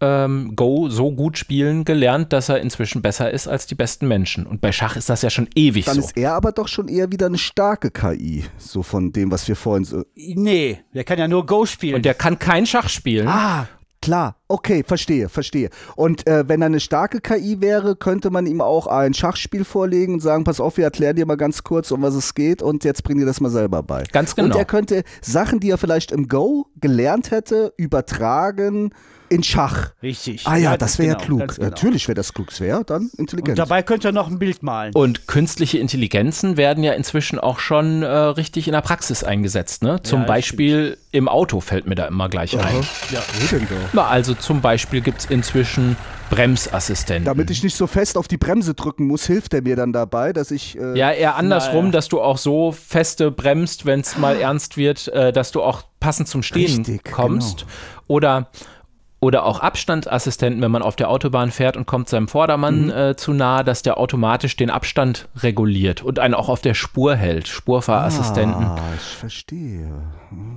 ähm, 0.00 0.54
Go 0.54 0.88
so 0.88 1.10
gut 1.12 1.38
spielen 1.38 1.84
gelernt, 1.84 2.32
dass 2.32 2.48
er 2.48 2.60
inzwischen 2.60 3.02
besser 3.02 3.30
ist 3.30 3.48
als 3.48 3.66
die 3.66 3.74
besten 3.74 4.06
Menschen. 4.08 4.46
Und 4.46 4.60
bei 4.60 4.72
Schach 4.72 4.96
ist 4.96 5.08
das 5.08 5.22
ja 5.22 5.30
schon 5.30 5.48
ewig 5.54 5.86
Dann 5.86 5.96
so. 5.96 6.00
ist 6.02 6.16
er 6.16 6.34
aber 6.34 6.52
doch 6.52 6.68
schon 6.68 6.88
eher 6.88 7.10
wieder 7.10 7.26
eine 7.26 7.38
starke 7.38 7.90
KI. 7.90 8.44
So 8.58 8.82
von 8.82 9.12
dem, 9.12 9.30
was 9.30 9.48
wir 9.48 9.56
vorhin 9.56 9.84
so. 9.84 10.04
nee, 10.14 10.80
der 10.94 11.04
kann 11.04 11.18
ja 11.18 11.28
nur 11.28 11.46
Go 11.46 11.66
spielen. 11.66 11.96
Und 11.96 12.04
der 12.04 12.14
kann 12.14 12.38
kein 12.38 12.66
Schach 12.66 12.88
spielen. 12.88 13.26
Ah, 13.28 13.66
klar. 14.00 14.36
Okay, 14.46 14.84
verstehe, 14.86 15.28
verstehe. 15.28 15.70
Und 15.96 16.26
äh, 16.26 16.48
wenn 16.48 16.62
er 16.62 16.66
eine 16.66 16.80
starke 16.80 17.20
KI 17.20 17.60
wäre, 17.60 17.96
könnte 17.96 18.30
man 18.30 18.46
ihm 18.46 18.60
auch 18.60 18.86
ein 18.86 19.14
Schachspiel 19.14 19.64
vorlegen 19.64 20.14
und 20.14 20.20
sagen, 20.20 20.44
pass 20.44 20.60
auf, 20.60 20.76
wir 20.76 20.84
erklären 20.84 21.16
dir 21.16 21.26
mal 21.26 21.36
ganz 21.36 21.64
kurz, 21.64 21.90
um 21.90 22.02
was 22.02 22.14
es 22.14 22.34
geht 22.34 22.62
und 22.62 22.84
jetzt 22.84 23.02
bring 23.02 23.18
dir 23.18 23.26
das 23.26 23.40
mal 23.40 23.50
selber 23.50 23.82
bei. 23.82 24.04
Ganz 24.12 24.32
Und 24.34 24.44
genau. 24.44 24.58
er 24.58 24.64
könnte 24.64 25.02
Sachen, 25.20 25.58
die 25.60 25.70
er 25.70 25.78
vielleicht 25.78 26.12
im 26.12 26.28
Go 26.28 26.66
gelernt 26.76 27.32
hätte, 27.32 27.72
übertragen 27.76 28.92
in 29.28 29.42
Schach. 29.42 29.90
Richtig. 30.02 30.46
Ah 30.46 30.56
ja, 30.56 30.72
Ja, 30.72 30.76
das 30.76 30.98
wäre 30.98 31.08
ja 31.08 31.14
genau, 31.14 31.24
klug. 31.26 31.38
ganz 31.40 31.56
genau. 31.56 31.68
Natürlich 31.68 32.08
wäre 32.08 32.14
das 32.16 32.32
klug. 32.34 32.48
Das 32.50 32.60
wäre 32.60 32.84
dann 32.84 33.10
intelligent. 33.16 33.50
Und 33.50 33.58
dabei 33.58 33.82
könnte 33.82 34.08
er 34.08 34.12
noch 34.12 34.28
ein 34.28 34.38
Bild 34.38 34.62
malen. 34.62 34.92
Und 34.94 35.26
künstliche 35.26 35.78
Intelligenzen 35.78 36.56
werden 36.56 36.82
ja 36.84 36.92
inzwischen 36.92 37.38
auch 37.38 37.58
schon 37.58 38.02
äh, 38.02 38.06
richtig 38.08 38.68
in 38.68 38.72
der 38.72 38.80
Praxis 38.82 39.24
eingesetzt. 39.24 39.82
Ne? 39.82 40.02
Zum 40.02 40.20
das 40.20 40.28
Beispiel 40.28 40.98
im 41.12 41.28
Auto 41.28 41.60
fällt 41.60 41.86
mir 41.86 41.94
da 41.94 42.06
immer 42.06 42.28
gleich 42.28 42.58
ein. 42.58 42.74
ja, 43.10 43.20
wo 43.40 43.56
denn 43.56 43.66
da? 43.68 43.74
Na, 43.92 44.06
also 44.06 44.34
zum 44.34 44.60
Beispiel 44.60 45.00
gibt 45.00 45.20
es 45.20 45.26
inzwischen 45.26 45.96
Bremsassistenten. 46.30 47.24
Damit 47.24 47.50
ich 47.50 47.62
nicht 47.62 47.76
so 47.76 47.86
fest 47.86 48.16
auf 48.16 48.28
die 48.28 48.36
Bremse 48.36 48.74
drücken 48.74 49.06
muss, 49.06 49.26
hilft 49.26 49.54
er 49.54 49.62
mir 49.62 49.76
dann 49.76 49.92
dabei, 49.92 50.32
dass 50.32 50.50
ich. 50.50 50.78
Äh, 50.78 50.96
ja, 50.98 51.10
eher 51.10 51.36
andersrum, 51.36 51.86
Naja. 51.86 51.92
dass 51.92 52.08
du 52.08 52.20
auch 52.20 52.38
so 52.38 52.72
feste 52.72 53.30
bremst, 53.30 53.86
wenn 53.86 54.00
es 54.00 54.16
mal 54.18 54.36
ernst 54.36 54.76
wird, 54.76 55.08
äh, 55.08 55.32
dass 55.32 55.52
du 55.52 55.62
auch 55.62 55.82
passend 56.00 56.28
zum 56.28 56.42
Stehen 56.42 56.84
Richtig, 56.84 57.04
kommst. 57.10 57.66
Oder 58.06 58.50
oder 59.20 59.44
auch 59.44 59.58
Abstandsassistenten, 59.60 60.62
wenn 60.62 60.70
man 60.70 60.82
auf 60.82 60.94
der 60.94 61.10
Autobahn 61.10 61.50
fährt 61.50 61.76
und 61.76 61.86
kommt 61.86 62.08
seinem 62.08 62.28
Vordermann 62.28 62.84
Mhm. 62.84 62.90
äh, 62.90 63.16
zu 63.16 63.32
nahe, 63.32 63.64
dass 63.64 63.82
der 63.82 63.98
automatisch 63.98 64.54
den 64.56 64.70
Abstand 64.70 65.28
reguliert 65.42 66.02
und 66.02 66.18
einen 66.20 66.34
auch 66.34 66.48
auf 66.48 66.60
der 66.60 66.74
Spur 66.74 67.16
hält. 67.16 67.48
Spurfahrassistenten. 67.48 68.64
Ah, 68.64 68.78
ich 68.96 69.16
verstehe. 69.16 69.90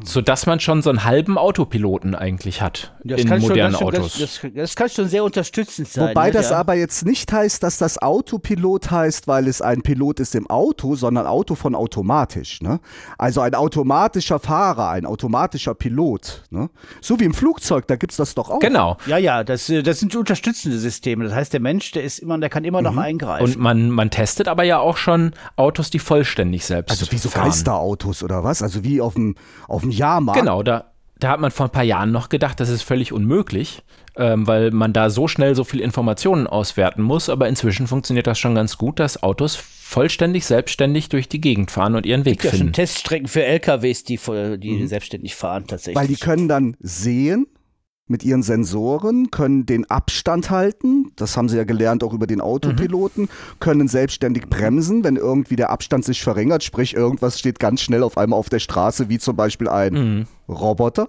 Sodass 0.04 0.46
man 0.46 0.60
schon 0.60 0.82
so 0.82 0.90
einen 0.90 1.06
halben 1.06 1.38
Autopiloten 1.38 2.14
eigentlich 2.14 2.62
hat 2.62 2.94
in 3.04 3.10
kann 3.28 3.40
schon 3.40 3.50
modernen 3.50 3.72
ganz 3.74 3.80
schön- 3.80 3.88
Autos. 3.88 4.20
Das, 4.20 4.40
das, 4.42 4.52
das 4.54 4.76
kann 4.76 4.90
schon 4.90 5.08
sehr 5.08 5.24
unterstützend 5.24 5.88
sein. 5.88 6.10
Wobei 6.10 6.28
ne? 6.28 6.34
das 6.34 6.52
ja. 6.52 6.58
aber 6.58 6.76
jetzt 6.76 7.06
nicht 7.06 7.32
heißt, 7.32 7.64
dass 7.64 7.78
das 7.80 7.98
Autopilot 8.00 8.92
heißt, 8.92 9.28
weil 9.28 9.48
es 9.48 9.62
ein 9.62 9.82
Pilot 9.82 10.20
ist 10.20 10.36
im 10.36 10.48
Auto, 10.50 10.96
sondern 10.96 11.26
Auto 11.26 11.56
von 11.56 11.74
automatisch. 11.74 12.62
Ne? 12.62 12.80
Also 13.18 13.42
ein 13.42 13.56
automatischer 13.56 14.40
Fahrer, 14.40 14.90
ein 14.90 15.06
automatischer 15.06 15.74
Pilot. 15.74 16.44
Ne? 16.52 16.70
So 17.00 17.20
wie 17.20 17.24
im 17.24 17.34
Flugzeug, 17.34 17.88
da 17.88 17.96
gibt 17.96 18.12
es 18.12 18.18
das 18.18 18.36
doch 18.36 18.51
auch. 18.52 18.60
genau. 18.60 18.98
Ja, 19.06 19.18
ja, 19.18 19.44
das, 19.44 19.70
äh, 19.70 19.82
das 19.84 20.00
sind 20.00 20.16
unterstützende 20.16 20.78
Systeme. 20.78 21.24
Das 21.24 21.34
heißt, 21.34 21.54
der 21.54 21.60
Mensch, 21.60 21.92
der 21.92 22.04
ist 22.04 22.20
immer, 22.20 22.38
der 22.38 22.50
kann 22.50 22.64
immer 22.64 22.82
noch 22.82 22.98
eingreifen. 22.98 23.44
Und 23.44 23.58
man, 23.58 23.90
man 23.90 24.10
testet 24.10 24.48
aber 24.48 24.64
ja 24.64 24.80
auch 24.80 24.98
schon 24.98 25.32
Autos, 25.56 25.90
die 25.90 26.00
vollständig 26.00 26.66
selbst 26.66 26.92
Also 26.92 27.12
wie 27.12 27.18
so 27.18 27.30
fahren. 27.30 27.46
Geisterautos 27.46 28.24
oder 28.24 28.44
was? 28.44 28.62
Also 28.62 28.84
wie 28.84 29.02
auf 29.02 29.14
dem, 29.16 29.36
auf 29.68 29.82
dem 29.82 29.92
Jahrmarkt. 29.92 30.40
Genau, 30.40 30.64
da, 30.64 30.86
da 31.20 31.30
hat 31.30 31.40
man 31.40 31.52
vor 31.52 31.68
ein 31.68 31.72
paar 31.72 31.84
Jahren 31.84 32.12
noch 32.12 32.30
gedacht, 32.30 32.60
das 32.60 32.70
ist 32.70 32.82
völlig 32.82 33.14
unmöglich, 33.14 33.84
ähm, 34.16 34.48
weil 34.48 34.72
man 34.72 34.92
da 34.94 35.10
so 35.10 35.28
schnell 35.28 35.56
so 35.56 35.64
viel 35.64 35.80
Informationen 35.80 36.48
auswerten 36.48 37.02
muss. 37.04 37.30
Aber 37.30 37.48
inzwischen 37.48 37.88
funktioniert 37.88 38.28
das 38.28 38.40
schon 38.40 38.56
ganz 38.56 38.78
gut, 38.78 39.00
dass 39.00 39.22
Autos 39.24 39.56
vollständig 39.56 40.46
selbstständig 40.46 41.10
durch 41.10 41.28
die 41.28 41.42
Gegend 41.42 41.70
fahren 41.70 41.96
und 41.96 42.06
ihren 42.06 42.24
Weg 42.26 42.44
Ja, 42.44 42.50
schon 42.50 42.60
finden. 42.60 42.74
Teststrecken 42.74 43.28
für 43.28 43.44
LKWs, 43.44 44.04
die, 44.06 44.18
voll- 44.18 44.58
die 44.58 44.88
selbstständig 44.88 45.36
fahren 45.36 45.68
tatsächlich. 45.68 45.96
Weil 46.02 46.08
die 46.08 46.16
können 46.16 46.48
dann 46.48 46.78
sehen 46.80 47.46
mit 48.12 48.24
ihren 48.24 48.44
Sensoren, 48.44 49.32
können 49.32 49.66
den 49.66 49.90
Abstand 49.90 50.50
halten, 50.50 51.12
das 51.16 51.38
haben 51.38 51.50
sie 51.50 51.58
ja 51.58 51.64
gelernt 51.64 52.04
auch 52.04 52.14
über 52.14 52.28
den 52.28 52.42
Autopiloten, 52.42 53.30
können 53.60 53.88
selbstständig 53.88 54.50
bremsen, 54.50 55.04
wenn 55.04 55.16
irgendwie 55.16 55.56
der 55.56 55.72
Abstand 55.72 56.06
sich 56.06 56.22
verringert, 56.22 56.64
sprich 56.64 56.94
irgendwas 56.94 57.40
steht 57.40 57.60
ganz 57.60 57.82
schnell 57.82 58.04
auf 58.04 58.18
einmal 58.18 58.38
auf 58.38 58.50
der 58.50 58.60
Straße, 58.60 59.10
wie 59.10 59.18
zum 59.18 59.36
Beispiel 59.36 59.68
ein 59.70 60.28
Roboter 60.52 61.08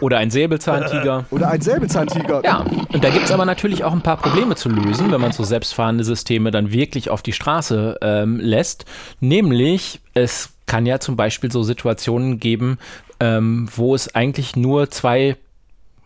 Oder 0.00 0.18
ein 0.18 0.30
Säbelzahntiger. 0.30 1.24
oder 1.30 1.50
ein 1.50 1.60
Säbelzahntiger. 1.60 2.42
Ja, 2.44 2.64
und 2.92 3.02
da 3.02 3.10
gibt 3.10 3.24
es 3.24 3.32
aber 3.32 3.44
natürlich 3.44 3.84
auch 3.84 3.92
ein 3.92 4.02
paar 4.02 4.16
Probleme 4.16 4.54
zu 4.54 4.68
lösen, 4.68 5.10
wenn 5.10 5.20
man 5.20 5.32
so 5.32 5.44
selbstfahrende 5.44 6.04
Systeme 6.04 6.50
dann 6.50 6.72
wirklich 6.72 7.10
auf 7.10 7.22
die 7.22 7.32
Straße 7.32 7.98
ähm, 8.00 8.38
lässt. 8.38 8.84
Nämlich, 9.20 10.00
es 10.14 10.50
kann 10.66 10.86
ja 10.86 11.00
zum 11.00 11.16
Beispiel 11.16 11.50
so 11.50 11.62
Situationen 11.62 12.38
geben, 12.38 12.78
ähm, 13.20 13.68
wo 13.74 13.94
es 13.94 14.14
eigentlich 14.14 14.56
nur 14.56 14.90
zwei 14.90 15.36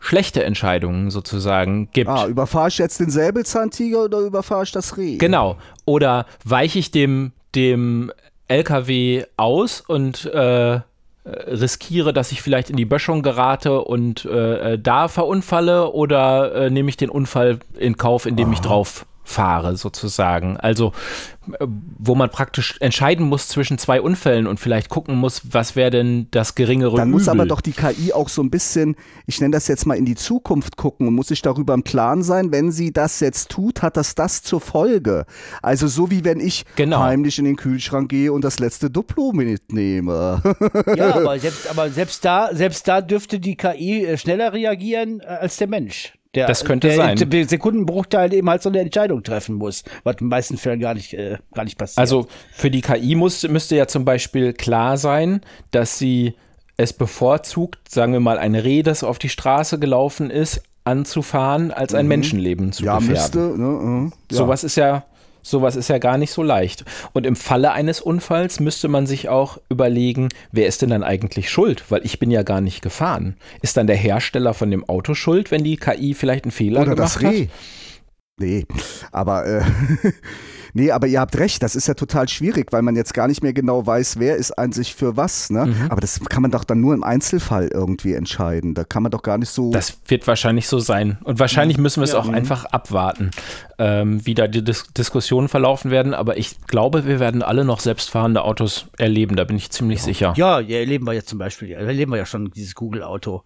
schlechte 0.01 0.45
Entscheidungen 0.45 1.11
sozusagen 1.11 1.89
gibt. 1.93 2.11
Ah, 2.11 2.27
überfahre 2.27 2.69
ich 2.69 2.79
jetzt 2.79 3.01
den 3.01 3.11
Säbelzahntiger 3.11 4.05
oder 4.05 4.19
überfahre 4.21 4.65
ich 4.65 4.73
das 4.73 4.97
Reh? 4.97 5.19
Genau. 5.19 5.57
Oder 5.85 6.27
weiche 6.45 6.79
ich 6.79 6.91
dem, 6.91 7.33
dem 7.55 8.13
LKW 8.49 9.25
aus 9.37 9.81
und 9.81 10.25
äh, 10.27 10.81
riskiere, 11.25 12.13
dass 12.13 12.33
ich 12.33 12.43
vielleicht 12.43 12.71
in 12.71 12.77
die 12.77 12.85
Böschung 12.85 13.23
gerate 13.23 13.81
und 13.83 14.25
äh, 14.25 14.75
äh, 14.75 14.79
da 14.79 15.09
verunfalle 15.09 15.93
oder 15.93 16.55
äh, 16.55 16.71
nehme 16.71 16.89
ich 16.89 16.97
den 16.97 17.11
Unfall 17.11 17.59
in 17.79 17.97
Kauf, 17.97 18.27
indem 18.27 18.53
ich 18.53 18.61
drauf 18.61 19.05
fahre, 19.29 19.77
sozusagen. 19.77 20.57
Also, 20.57 20.93
äh, 21.59 21.67
wo 21.99 22.15
man 22.15 22.31
praktisch 22.31 22.77
entscheiden 22.81 23.27
muss 23.27 23.49
zwischen 23.49 23.77
zwei 23.79 24.01
Unfällen 24.01 24.47
und 24.47 24.59
vielleicht 24.59 24.89
gucken 24.89 25.17
muss, 25.17 25.43
was 25.53 25.77
wäre 25.77 25.91
denn 25.91 26.29
das 26.31 26.55
geringere 26.55 26.97
Dann 26.97 27.11
muss 27.11 27.23
Übel. 27.25 27.31
aber 27.33 27.47
doch 27.47 27.61
die 27.61 27.73
KI 27.73 28.13
auch 28.13 28.29
so 28.29 28.43
ein 28.43 28.51
bisschen, 28.51 28.97
ich 29.27 29.41
nenne 29.41 29.53
das 29.53 29.69
jetzt 29.69 29.85
mal 29.87 29.97
in 29.97 30.05
die 30.07 30.15
Zukunft 30.15 30.77
gucken 30.77 31.07
und 31.07 31.15
muss 31.15 31.29
sich 31.29 31.43
darüber 31.43 31.75
im 31.75 31.85
Klaren 31.85 32.23
sein, 32.23 32.53
wenn 32.53 32.73
sie 32.73 32.93
das 32.93 33.21
jetzt 33.21 33.51
tut, 33.51 33.83
hat 33.83 33.97
das 33.97 34.15
das 34.15 34.43
zur 34.43 34.61
Folge. 34.61 35.27
Also 35.63 35.87
so 35.89 36.11
wie 36.11 36.25
wenn 36.25 36.41
ich 36.41 36.65
Genau. 36.77 37.01
heimlich 37.01 37.39
in 37.39 37.45
den 37.45 37.57
Kühlschrank 37.57 38.09
gehe 38.09 38.33
und 38.33 38.43
das 38.45 38.59
letzte 38.59 38.91
Duplo 38.91 39.33
mitnehme. 39.33 40.43
ja, 40.97 41.15
aber 41.17 41.39
selbst, 41.39 41.71
aber 41.71 41.91
selbst 41.91 42.25
da, 42.25 42.49
selbst 42.55 42.89
da 42.89 43.01
dürfte 43.03 43.39
die 43.41 43.57
KI 43.57 44.07
äh, 44.07 44.17
schneller 44.19 44.53
reagieren 44.53 45.21
äh, 45.21 45.25
als 45.27 45.57
der 45.59 45.69
Mensch. 45.69 46.15
Der, 46.35 46.47
Das 46.47 46.65
könnte 46.65 46.89
der 46.89 46.97
sein. 46.97 47.19
in 47.19 47.49
Sekundenbruchteil 47.49 48.33
eben 48.35 48.51
halt 48.51 48.63
so 48.63 48.69
eine 48.69 48.81
Entscheidung 48.81 49.23
treffen 49.23 49.55
muss, 49.57 49.83
was 50.05 50.15
in 50.17 50.27
den 50.27 50.29
meisten 50.29 50.57
Fällen 50.59 50.79
gar 50.79 50.93
nicht, 50.95 51.15
äh, 51.15 51.39
gar 51.55 51.65
nicht 51.65 51.79
passiert. 51.79 51.99
Also 51.99 52.27
für 52.53 52.71
die 52.71 52.83
KI 52.83 53.15
muss, 53.15 53.49
müsste 53.49 53.77
ja 53.77 53.87
zum 53.87 54.05
Beispiel 54.05 54.53
klar 54.53 54.99
sein, 54.99 55.41
dass 55.71 55.99
sie 55.99 56.35
es 56.77 56.93
bevorzugt, 56.93 57.91
sagen 57.91 58.13
wir 58.13 58.21
mal, 58.21 58.39
ein 58.39 58.55
Reh, 58.55 58.83
das 58.83 59.03
auf 59.03 59.19
die 59.19 59.31
Straße 59.31 59.79
gelaufen 59.79 60.31
ist, 60.31 60.63
anzufahren, 60.85 61.71
als 61.71 61.95
ein 61.95 62.07
Menschenleben 62.09 62.73
zu 62.73 62.83
Mhm. 62.83 62.87
ja, 62.87 62.99
gefährden. 62.99 63.13
müsste. 63.13 63.39
Ne, 63.61 64.11
äh, 64.31 64.35
ja. 64.35 64.39
Sowas 64.39 64.65
ist 64.65 64.77
ja, 64.77 65.05
sowas 65.51 65.77
ist 65.77 65.89
ja 65.89 65.99
gar 65.99 66.19
nicht 66.19 66.31
so 66.31 66.43
leicht. 66.43 66.85
Und 67.13 67.27
im 67.27 67.37
Falle 67.37 67.73
eines 67.73 68.01
Unfalls 68.01 68.61
müsste 68.61 68.89
man 68.89 69.07
sich 69.07 69.29
auch 69.29 69.59
überlegen, 69.69 70.29
wer 70.53 70.67
ist 70.67 70.83
denn 70.83 70.91
dann 70.91 71.03
eigentlich 71.03 71.51
schuld? 71.51 71.85
Weil 71.89 72.05
ich 72.05 72.19
bin 72.19 72.31
ja 72.31 72.43
gar 72.43 72.61
nicht 72.61 72.83
gefahren. 72.83 73.37
Ist 73.63 73.77
dann 73.77 73.87
der 73.87 73.97
Hersteller 73.97 74.55
von 74.55 74.71
dem 74.71 74.89
Auto 74.89 75.15
schuld, 75.15 75.51
wenn 75.51 75.65
die 75.65 75.77
KI 75.77 76.15
vielleicht 76.15 76.45
einen 76.45 76.53
Fehler 76.53 76.83
Oder 76.83 76.95
gemacht 76.95 77.17
das 77.17 77.23
Reh. 77.23 77.43
hat? 77.45 77.49
Nee, 78.39 78.67
aber 79.11 79.47
äh, 79.47 79.63
nee, 80.75 80.91
aber 80.91 81.07
ihr 81.07 81.21
habt 81.21 81.37
recht, 81.39 81.63
das 81.63 81.75
ist 81.75 81.89
ja 81.89 81.95
total 81.95 82.29
schwierig, 82.29 82.73
weil 82.73 82.83
man 82.83 82.95
jetzt 82.95 83.15
gar 83.15 83.27
nicht 83.27 83.43
mehr 83.43 83.53
genau 83.53 83.87
weiß, 83.87 84.19
wer 84.19 84.37
ist 84.37 84.53
an 84.53 84.73
sich 84.73 84.95
für 84.95 85.17
was, 85.17 85.51
ne? 85.51 85.67
Mhm. 85.67 85.91
Aber 85.91 86.01
das 86.01 86.21
kann 86.21 86.43
man 86.43 86.51
doch 86.51 86.65
dann 86.65 86.81
nur 86.81 86.95
im 86.95 87.03
Einzelfall 87.03 87.69
irgendwie 87.73 88.15
entscheiden. 88.15 88.75
Da 88.75 88.85
kann 88.85 89.03
man 89.03 89.11
doch 89.11 89.23
gar 89.23 89.39
nicht 89.39 89.51
so. 89.51 89.73
Das 89.73 89.99
wird 90.07 90.27
wahrscheinlich 90.27 90.69
so 90.69 90.79
sein. 90.79 91.19
Und 91.25 91.39
wahrscheinlich 91.41 91.79
müssen 91.79 92.01
wir 92.01 92.05
es 92.05 92.15
auch 92.15 92.29
einfach 92.29 92.65
abwarten, 92.67 93.31
ähm, 93.79 94.25
wie 94.25 94.35
da 94.35 94.47
die 94.47 94.63
Dis 94.63 94.85
Diskussionen 94.93 95.49
verlaufen 95.49 95.91
werden. 95.91 96.15
Aber 96.15 96.37
ich 96.37 96.61
glaube, 96.67 97.07
wir 97.07 97.19
werden 97.21 97.43
alle 97.43 97.65
noch 97.65 97.81
selbstfahrende 97.81 98.43
Autos 98.43 98.87
erleben. 98.99 99.37
Da 99.37 99.45
bin 99.45 99.57
ich 99.57 99.71
ziemlich 99.71 100.03
sicher. 100.03 100.35
ja, 100.37 100.61
ja, 100.61 100.79
erleben 100.79 101.07
wir 101.07 101.13
ja 101.13 101.23
zum 101.23 101.39
Beispiel, 101.39 101.71
ja, 101.71 101.79
erleben 101.79 102.13
wir 102.13 102.19
ja 102.19 102.27
schon 102.27 102.51
dieses 102.51 102.75
Google-Auto. 102.75 103.43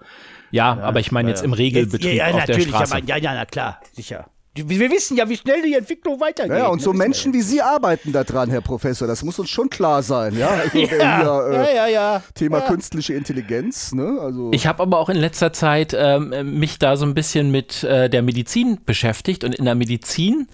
Ja, 0.51 0.79
aber 0.81 1.01
ich 1.01 1.11
meine 1.13 1.31
jetzt 1.31 1.43
im 1.43 1.55
Regelbetrieb 1.55 2.13
ja, 2.13 2.29
ja, 2.29 2.35
auf 2.35 2.45
der 2.45 2.57
natürlich, 2.57 2.69
Straße. 2.69 3.01
Ja, 3.07 3.17
ja, 3.17 3.35
na 3.35 3.47
klar, 3.47 3.81
sicher. 3.95 4.27
Wir 4.55 4.91
wissen 4.91 5.17
ja, 5.17 5.27
wie 5.31 5.37
schnell 5.37 5.63
die 5.63 5.73
Entwicklung 5.75 6.21
weitergeht. 6.21 6.59
ja, 6.59 6.67
und 6.67 6.79
ne? 6.79 6.83
so 6.85 6.93
Menschen 6.93 7.33
wie 7.33 7.41
Sie 7.41 7.63
arbeiten 7.63 8.13
da 8.13 8.23
dran, 8.23 8.51
Herr 8.51 8.61
Professor. 8.61 9.09
Das 9.09 9.23
muss 9.23 9.39
uns 9.39 9.49
schon 9.49 9.71
klar 9.71 10.03
sein, 10.03 10.37
ja. 10.37 10.49
Also 10.49 10.79
Ja, 10.79 10.89
hier, 10.89 10.93
äh, 10.93 11.55
ja, 11.55 11.75
ja, 11.75 11.87
ja. 11.87 12.23
Thema 12.35 12.59
ja. 12.59 12.67
künstliche 12.67 13.15
Intelligenz, 13.15 13.93
ne? 13.93 14.19
Also 14.21 14.51
Ich 14.53 14.67
habe 14.67 14.83
aber 14.83 14.99
auch 14.99 15.09
in 15.09 15.17
letzter 15.17 15.55
Zeit 15.55 15.97
ähm, 15.99 16.59
mich 16.59 16.79
da 16.79 16.97
so 16.99 17.07
ein 17.07 17.15
bisschen 17.15 17.51
mit 17.51 17.83
äh, 17.85 18.11
der 18.11 18.21
Medizin 18.21 18.79
beschäftigt 18.85 19.43
und 19.45 19.55
in 19.55 19.65
der 19.65 19.75
Medizin 19.75 20.49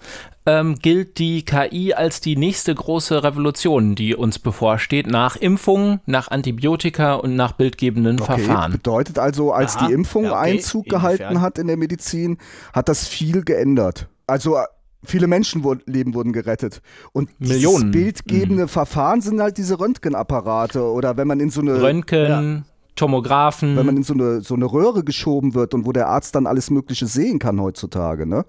ähm, 0.45 0.75
gilt 0.81 1.19
die 1.19 1.43
KI 1.43 1.93
als 1.93 2.21
die 2.21 2.35
nächste 2.35 2.73
große 2.73 3.23
Revolution, 3.23 3.95
die 3.95 4.15
uns 4.15 4.39
bevorsteht, 4.39 5.07
nach 5.07 5.35
Impfungen, 5.35 5.99
nach 6.05 6.29
Antibiotika 6.29 7.15
und 7.15 7.35
nach 7.35 7.51
bildgebenden 7.53 8.19
Okay, 8.19 8.39
Verfahren. 8.41 8.71
bedeutet 8.71 9.19
also, 9.19 9.51
als 9.51 9.75
Aha, 9.77 9.87
die 9.87 9.93
Impfung 9.93 10.25
ja, 10.25 10.31
okay. 10.31 10.51
Einzug 10.51 10.87
Inwiefern? 10.87 11.01
gehalten 11.17 11.41
hat 11.41 11.57
in 11.57 11.67
der 11.67 11.77
Medizin, 11.77 12.37
hat 12.73 12.89
das 12.89 13.07
viel 13.07 13.43
geändert. 13.43 14.07
Also 14.27 14.55
äh, 14.55 14.63
viele 15.03 15.27
Menschenleben 15.27 16.13
wurden 16.13 16.33
gerettet. 16.33 16.81
Und 17.13 17.29
Millionen. 17.39 17.91
bildgebende 17.91 18.67
Verfahren 18.67 19.21
sind 19.21 19.41
halt 19.41 19.57
diese 19.57 19.79
Röntgenapparate 19.79 20.83
oder 20.83 21.17
wenn 21.17 21.27
man 21.27 21.39
in 21.39 21.49
so 21.49 21.61
eine 21.61 21.81
Röntgen, 21.81 22.65
Tomographen. 22.95 23.77
wenn 23.77 23.85
man 23.85 23.97
in 23.97 24.03
so 24.03 24.13
eine, 24.13 24.41
so 24.41 24.55
eine 24.55 24.65
Röhre 24.65 25.03
geschoben 25.03 25.53
wird 25.53 25.73
und 25.73 25.85
wo 25.85 25.91
der 25.91 26.07
Arzt 26.07 26.35
dann 26.35 26.47
alles 26.47 26.69
Mögliche 26.69 27.07
sehen 27.07 27.39
kann 27.39 27.61
heutzutage, 27.61 28.25
ne? 28.25 28.45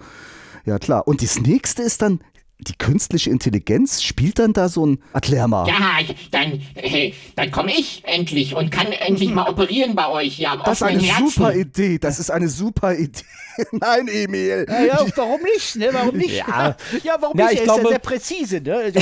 Ja, 0.64 0.78
klar. 0.78 1.06
Und 1.08 1.22
das 1.22 1.40
nächste 1.40 1.82
ist 1.82 2.02
dann, 2.02 2.20
die 2.62 2.74
künstliche 2.76 3.30
Intelligenz 3.30 4.02
spielt 4.02 4.38
dann 4.38 4.52
da 4.52 4.68
so 4.68 4.84
ein 4.84 4.98
Erklär 5.14 5.48
mal. 5.48 5.66
Ja, 5.66 6.00
dann, 6.30 6.60
äh, 6.74 7.12
dann 7.34 7.50
komme 7.50 7.72
ich 7.72 8.02
endlich 8.04 8.54
und 8.54 8.70
kann 8.70 8.88
endlich 8.92 9.30
mal 9.30 9.48
operieren 9.48 9.94
bei 9.94 10.06
euch 10.08 10.46
am 10.46 10.60
Das 10.64 10.82
ist 10.82 10.86
eine 10.86 11.00
Herzen. 11.00 11.28
super 11.30 11.54
Idee. 11.54 11.98
Das 11.98 12.18
ist 12.18 12.30
eine 12.30 12.48
super 12.48 12.94
Idee. 12.94 13.22
Nein, 13.72 14.08
Emil. 14.08 14.66
Ja, 14.68 14.84
ja, 14.84 15.06
warum 15.16 15.40
nicht, 15.42 15.76
ne? 15.76 15.88
Warum 15.92 16.16
nicht? 16.16 16.36
Ja. 16.36 16.76
ja 17.02 17.16
warum 17.18 17.38
Ja, 17.38 17.46
nicht? 17.46 17.54
ich 17.54 17.58
er 17.60 17.64
ist 17.64 17.64
glaube- 17.64 17.82
ja 17.84 17.88
sehr 17.88 17.98
präzise, 17.98 18.60
ne? 18.60 18.74
Also, 18.76 19.00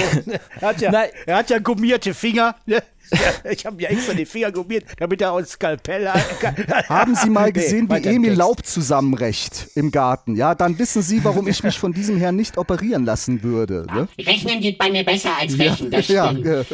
er, 0.61 0.69
hat 0.69 0.81
ja, 0.81 0.93
er 1.27 1.37
hat 1.37 1.51
ja 1.51 1.59
gummierte 1.59 2.15
Finger, 2.15 2.55
ne? 2.67 2.81
Ja, 3.13 3.51
ich 3.51 3.65
habe 3.67 3.77
mir 3.77 3.89
extra 3.91 4.15
die 4.15 4.27
Finger 4.27 4.53
gummiert, 4.53 4.85
damit 4.99 5.21
er 5.23 5.35
uns 5.35 5.51
Skalpell 5.51 6.09
kann. 6.41 6.55
Haben 6.89 7.15
Sie 7.15 7.31
mal 7.31 7.53
gesehen, 7.53 7.87
Nee, 7.91 8.05
wie 8.05 8.09
Emil. 8.17 8.33
Laub 8.35 8.65
zusammenrecht 8.65 9.69
im 9.75 9.91
Garten? 9.91 10.37
Ja, 10.37 10.55
dann 10.55 10.79
wissen 10.79 11.03
Sie, 11.03 11.25
warum 11.25 11.49
ich 11.49 11.63
mich 11.63 11.79
von 11.79 11.93
diesem 11.93 12.17
Herrn 12.19 12.37
nicht 12.37 12.59
operieren 12.59 13.05
lassen 13.05 13.43
würde. 13.43 13.87
Ne? 13.93 14.09
Rechnen 14.25 14.61
geht 14.61 14.79
bei 14.79 14.91
mir 14.91 15.05
besser 15.05 15.31
als 15.41 15.59
rechnen, 15.59 15.91
das 15.91 16.09
Ja, 16.09 16.31
stimmt. 16.31 16.47
äh, 16.47 16.65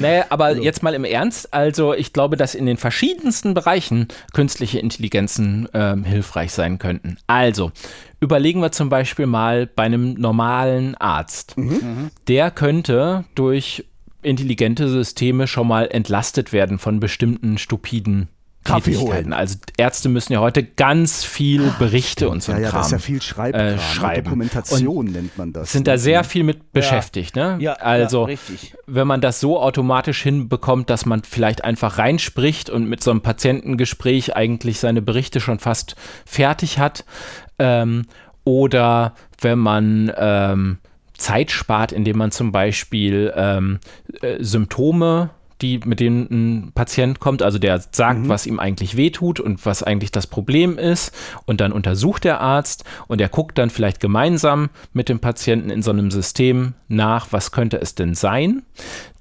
Naja, 0.00 0.26
aber 0.30 0.56
jetzt 0.56 0.82
mal 0.82 0.94
im 0.94 1.04
Ernst. 1.04 1.52
Also 1.54 1.94
ich 1.94 2.12
glaube, 2.12 2.36
dass 2.36 2.54
in 2.54 2.66
den 2.66 2.76
verschiedensten 2.76 3.54
Bereichen 3.54 4.08
künstliche 4.32 4.78
Intelligenzen 4.78 5.68
ähm, 5.74 6.04
hilfreich 6.04 6.52
sein 6.52 6.78
könnten. 6.78 7.18
Also 7.26 7.72
überlegen 8.20 8.60
wir 8.60 8.72
zum 8.72 8.88
Beispiel 8.88 9.26
mal 9.26 9.66
bei 9.66 9.84
einem 9.84 10.14
normalen 10.14 10.94
Arzt. 10.96 11.56
Der 12.28 12.50
könnte 12.50 13.24
durch 13.34 13.84
intelligente 14.24 14.88
Systeme 14.88 15.46
schon 15.46 15.68
mal 15.68 15.88
entlastet 15.90 16.52
werden 16.52 16.78
von 16.78 17.00
bestimmten 17.00 17.58
stupiden 17.58 18.28
Kaffee 18.64 18.92
Tätigkeiten. 18.92 19.32
Also 19.34 19.58
Ärzte 19.76 20.08
müssen 20.08 20.32
ja 20.32 20.40
heute 20.40 20.64
ganz 20.64 21.22
viel 21.22 21.72
Berichte 21.78 22.30
und 22.30 22.42
so 22.42 22.52
ja, 22.52 22.58
ja, 22.58 22.70
Kram 22.70 22.80
das 22.80 22.86
ist 22.86 22.92
ja 22.92 22.98
viel 22.98 23.22
Schreibkram. 23.22 23.66
äh, 23.66 23.72
ne? 23.72 23.78
schreiben. 23.78 24.24
Dokumentation 24.24 25.04
nennt 25.06 25.36
man 25.36 25.52
das. 25.52 25.70
sind 25.72 25.86
da 25.86 25.98
sehr 25.98 26.24
viel 26.24 26.44
mit 26.44 26.72
beschäftigt, 26.72 27.36
ne? 27.36 27.58
Ja, 27.60 27.74
also 27.74 28.20
ja, 28.20 28.26
richtig. 28.26 28.74
wenn 28.86 29.06
man 29.06 29.20
das 29.20 29.38
so 29.38 29.60
automatisch 29.60 30.22
hinbekommt, 30.22 30.88
dass 30.88 31.04
man 31.04 31.22
vielleicht 31.22 31.62
einfach 31.62 31.98
reinspricht 31.98 32.70
und 32.70 32.88
mit 32.88 33.02
so 33.02 33.10
einem 33.10 33.20
Patientengespräch 33.20 34.34
eigentlich 34.34 34.80
seine 34.80 35.02
Berichte 35.02 35.40
schon 35.40 35.58
fast 35.58 35.94
fertig 36.24 36.78
hat, 36.78 37.04
ähm, 37.58 38.06
oder 38.44 39.14
wenn 39.40 39.58
man 39.58 40.12
ähm, 40.16 40.78
Zeit 41.16 41.50
spart, 41.50 41.92
indem 41.92 42.18
man 42.18 42.30
zum 42.30 42.52
Beispiel 42.52 43.32
ähm, 43.36 43.78
äh, 44.20 44.42
Symptome 44.42 45.30
die, 45.60 45.80
mit 45.84 46.00
denen 46.00 46.28
ein 46.30 46.72
Patient 46.74 47.20
kommt, 47.20 47.42
also 47.42 47.58
der 47.58 47.80
sagt, 47.90 48.28
was 48.28 48.46
ihm 48.46 48.58
eigentlich 48.58 48.96
wehtut 48.96 49.40
und 49.40 49.64
was 49.64 49.82
eigentlich 49.82 50.12
das 50.12 50.26
Problem 50.26 50.78
ist. 50.78 51.14
Und 51.46 51.60
dann 51.60 51.72
untersucht 51.72 52.24
der 52.24 52.40
Arzt 52.40 52.84
und 53.06 53.20
er 53.20 53.28
guckt 53.28 53.56
dann 53.56 53.70
vielleicht 53.70 54.00
gemeinsam 54.00 54.70
mit 54.92 55.08
dem 55.08 55.20
Patienten 55.20 55.70
in 55.70 55.82
so 55.82 55.90
einem 55.90 56.10
System 56.10 56.74
nach, 56.88 57.28
was 57.30 57.52
könnte 57.52 57.80
es 57.80 57.94
denn 57.94 58.14
sein. 58.14 58.62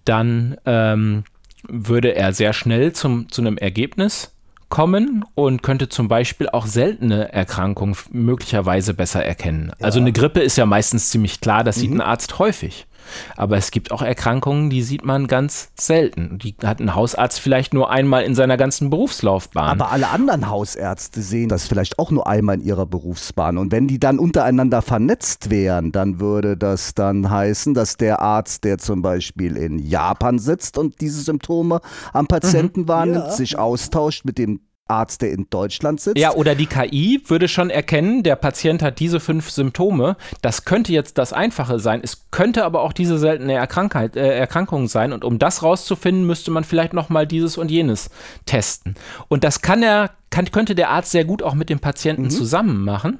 Dann 0.05 0.57
ähm, 0.65 1.23
würde 1.67 2.15
er 2.15 2.33
sehr 2.33 2.53
schnell 2.53 2.93
zum, 2.93 3.29
zu 3.29 3.41
einem 3.41 3.57
Ergebnis 3.57 4.32
kommen 4.73 5.23
und 5.35 5.61
könnte 5.61 5.87
zum 5.87 6.07
Beispiel 6.07 6.49
auch 6.49 6.65
seltene 6.65 7.31
Erkrankungen 7.31 7.95
möglicherweise 8.09 8.95
besser 8.95 9.23
erkennen. 9.23 9.71
Also 9.79 9.99
eine 9.99 10.11
Grippe 10.11 10.39
ist 10.39 10.57
ja 10.57 10.65
meistens 10.65 11.11
ziemlich 11.11 11.41
klar, 11.41 11.63
das 11.63 11.75
sieht 11.75 11.91
ein 11.91 12.01
Arzt 12.01 12.39
häufig. 12.39 12.87
Aber 13.35 13.57
es 13.57 13.71
gibt 13.71 13.91
auch 13.91 14.01
Erkrankungen, 14.01 14.69
die 14.69 14.83
sieht 14.83 15.05
man 15.05 15.27
ganz 15.27 15.71
selten. 15.75 16.39
Die 16.39 16.55
hat 16.63 16.79
ein 16.79 16.95
Hausarzt 16.95 17.39
vielleicht 17.39 17.73
nur 17.73 17.89
einmal 17.89 18.23
in 18.23 18.35
seiner 18.35 18.57
ganzen 18.57 18.89
Berufslaufbahn. 18.89 19.81
Aber 19.81 19.91
alle 19.91 20.09
anderen 20.09 20.49
Hausärzte 20.49 21.21
sehen 21.21 21.49
das 21.49 21.67
vielleicht 21.67 21.99
auch 21.99 22.11
nur 22.11 22.27
einmal 22.27 22.55
in 22.55 22.65
ihrer 22.65 22.85
Berufsbahn. 22.85 23.57
Und 23.57 23.71
wenn 23.71 23.87
die 23.87 23.99
dann 23.99 24.19
untereinander 24.19 24.81
vernetzt 24.81 25.49
wären, 25.49 25.91
dann 25.91 26.19
würde 26.19 26.57
das 26.57 26.93
dann 26.93 27.29
heißen, 27.29 27.73
dass 27.73 27.97
der 27.97 28.19
Arzt, 28.19 28.63
der 28.63 28.77
zum 28.77 29.01
Beispiel 29.01 29.57
in 29.57 29.79
Japan 29.79 30.39
sitzt 30.39 30.77
und 30.77 31.01
diese 31.01 31.21
Symptome 31.21 31.81
am 32.11 32.27
Patienten 32.27 32.87
wahrnimmt, 32.87 33.31
sich 33.33 33.57
austauscht 33.57 34.25
mit 34.25 34.37
dem 34.37 34.61
Arzt, 34.87 35.21
der 35.21 35.31
in 35.31 35.47
Deutschland 35.49 36.01
sitzt. 36.01 36.17
Ja, 36.17 36.33
oder 36.33 36.55
die 36.55 36.65
KI 36.65 37.21
würde 37.27 37.47
schon 37.47 37.69
erkennen, 37.69 38.21
der 38.21 38.35
Patient 38.35 38.81
hat 38.83 38.99
diese 38.99 39.21
fünf 39.21 39.49
Symptome. 39.49 40.17
Das 40.41 40.65
könnte 40.65 40.91
jetzt 40.91 41.17
das 41.17 41.31
Einfache 41.31 41.79
sein. 41.79 42.01
Es 42.03 42.25
könnte 42.31 42.65
aber 42.65 42.81
auch 42.81 42.91
diese 42.91 43.17
seltene 43.17 43.53
Erkrankheit, 43.53 44.17
äh, 44.17 44.37
Erkrankung 44.37 44.87
sein. 44.87 45.13
Und 45.13 45.23
um 45.23 45.39
das 45.39 45.63
rauszufinden, 45.63 46.25
müsste 46.25 46.51
man 46.51 46.65
vielleicht 46.65 46.93
nochmal 46.93 47.25
dieses 47.25 47.57
und 47.57 47.71
jenes 47.71 48.09
testen. 48.45 48.95
Und 49.29 49.45
das 49.45 49.61
kann 49.61 49.83
er, 49.83 50.11
kann, 50.29 50.51
könnte 50.51 50.75
der 50.75 50.89
Arzt 50.89 51.11
sehr 51.11 51.23
gut 51.23 51.43
auch 51.43 51.53
mit 51.53 51.69
dem 51.69 51.79
Patienten 51.79 52.29
zusammen 52.29 52.83
machen. 52.83 53.19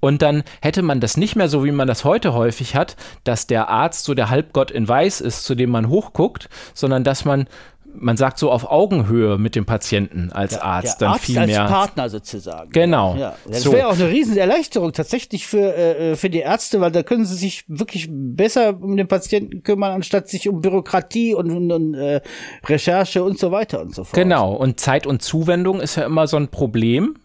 Und 0.00 0.22
dann 0.22 0.42
hätte 0.60 0.82
man 0.82 0.98
das 0.98 1.16
nicht 1.16 1.36
mehr 1.36 1.48
so, 1.48 1.64
wie 1.64 1.72
man 1.72 1.86
das 1.86 2.04
heute 2.04 2.34
häufig 2.34 2.74
hat, 2.74 2.96
dass 3.22 3.46
der 3.46 3.68
Arzt 3.68 4.04
so 4.04 4.14
der 4.14 4.30
Halbgott 4.30 4.72
in 4.72 4.88
Weiß 4.88 5.20
ist, 5.20 5.44
zu 5.44 5.54
dem 5.54 5.70
man 5.70 5.88
hochguckt, 5.88 6.48
sondern 6.74 7.04
dass 7.04 7.24
man 7.24 7.46
man 7.94 8.16
sagt 8.16 8.38
so 8.38 8.50
auf 8.50 8.70
Augenhöhe 8.70 9.38
mit 9.38 9.54
dem 9.54 9.66
Patienten 9.66 10.30
als 10.32 10.56
Arzt 10.56 11.00
der 11.00 11.08
dann 11.08 11.14
Arzt 11.14 11.24
viel 11.24 11.38
als 11.38 11.46
mehr. 11.48 11.64
Partner 11.64 12.08
sozusagen. 12.08 12.70
Genau. 12.70 13.16
Ja, 13.16 13.34
das 13.48 13.62
So. 13.62 13.72
wäre 13.72 13.88
auch 13.88 13.94
eine 13.94 14.08
Riesenerleichterung 14.08 14.92
tatsächlich 14.92 15.46
für, 15.46 15.74
äh, 15.74 16.16
für 16.16 16.30
die 16.30 16.38
Ärzte, 16.40 16.80
weil 16.80 16.92
da 16.92 17.02
können 17.02 17.24
sie 17.24 17.34
sich 17.34 17.64
wirklich 17.68 18.08
besser 18.10 18.80
um 18.80 18.96
den 18.96 19.08
Patienten 19.08 19.62
kümmern, 19.62 19.92
anstatt 19.92 20.28
sich 20.28 20.48
um 20.48 20.60
Bürokratie 20.60 21.34
und, 21.34 21.50
und, 21.50 21.72
und 21.72 21.94
äh, 21.94 22.20
Recherche 22.66 23.22
und 23.24 23.38
so 23.38 23.50
weiter 23.50 23.80
und 23.80 23.94
so 23.94 24.04
fort. 24.04 24.14
Genau, 24.14 24.52
und 24.54 24.80
Zeit 24.80 25.06
und 25.06 25.22
Zuwendung 25.22 25.80
ist 25.80 25.96
ja 25.96 26.04
immer 26.04 26.26
so 26.26 26.36
ein 26.36 26.48
Problem 26.48 27.16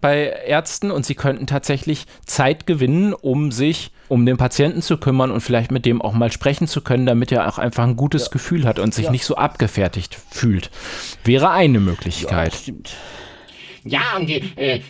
bei 0.00 0.24
Ärzten 0.46 0.90
und 0.90 1.04
sie 1.04 1.14
könnten 1.14 1.46
tatsächlich 1.46 2.06
Zeit 2.26 2.66
gewinnen, 2.66 3.12
um 3.14 3.52
sich 3.52 3.92
um 4.08 4.26
den 4.26 4.36
Patienten 4.36 4.82
zu 4.82 4.96
kümmern 4.96 5.30
und 5.30 5.40
vielleicht 5.40 5.70
mit 5.70 5.86
dem 5.86 6.02
auch 6.02 6.12
mal 6.12 6.32
sprechen 6.32 6.66
zu 6.66 6.80
können, 6.80 7.06
damit 7.06 7.30
er 7.30 7.48
auch 7.48 7.58
einfach 7.58 7.84
ein 7.84 7.94
gutes 7.96 8.30
Gefühl 8.30 8.64
hat 8.64 8.80
und 8.80 8.92
sich 8.92 9.08
nicht 9.10 9.24
so 9.24 9.36
abgefertigt 9.36 10.18
fühlt. 10.30 10.70
Wäre 11.24 11.50
eine 11.50 11.78
Möglichkeit. 11.78 12.54
Stimmt. 12.54 12.90
Ja, 13.84 14.16
und 14.18 14.28
äh, 14.28 14.42
äh, 14.56 14.80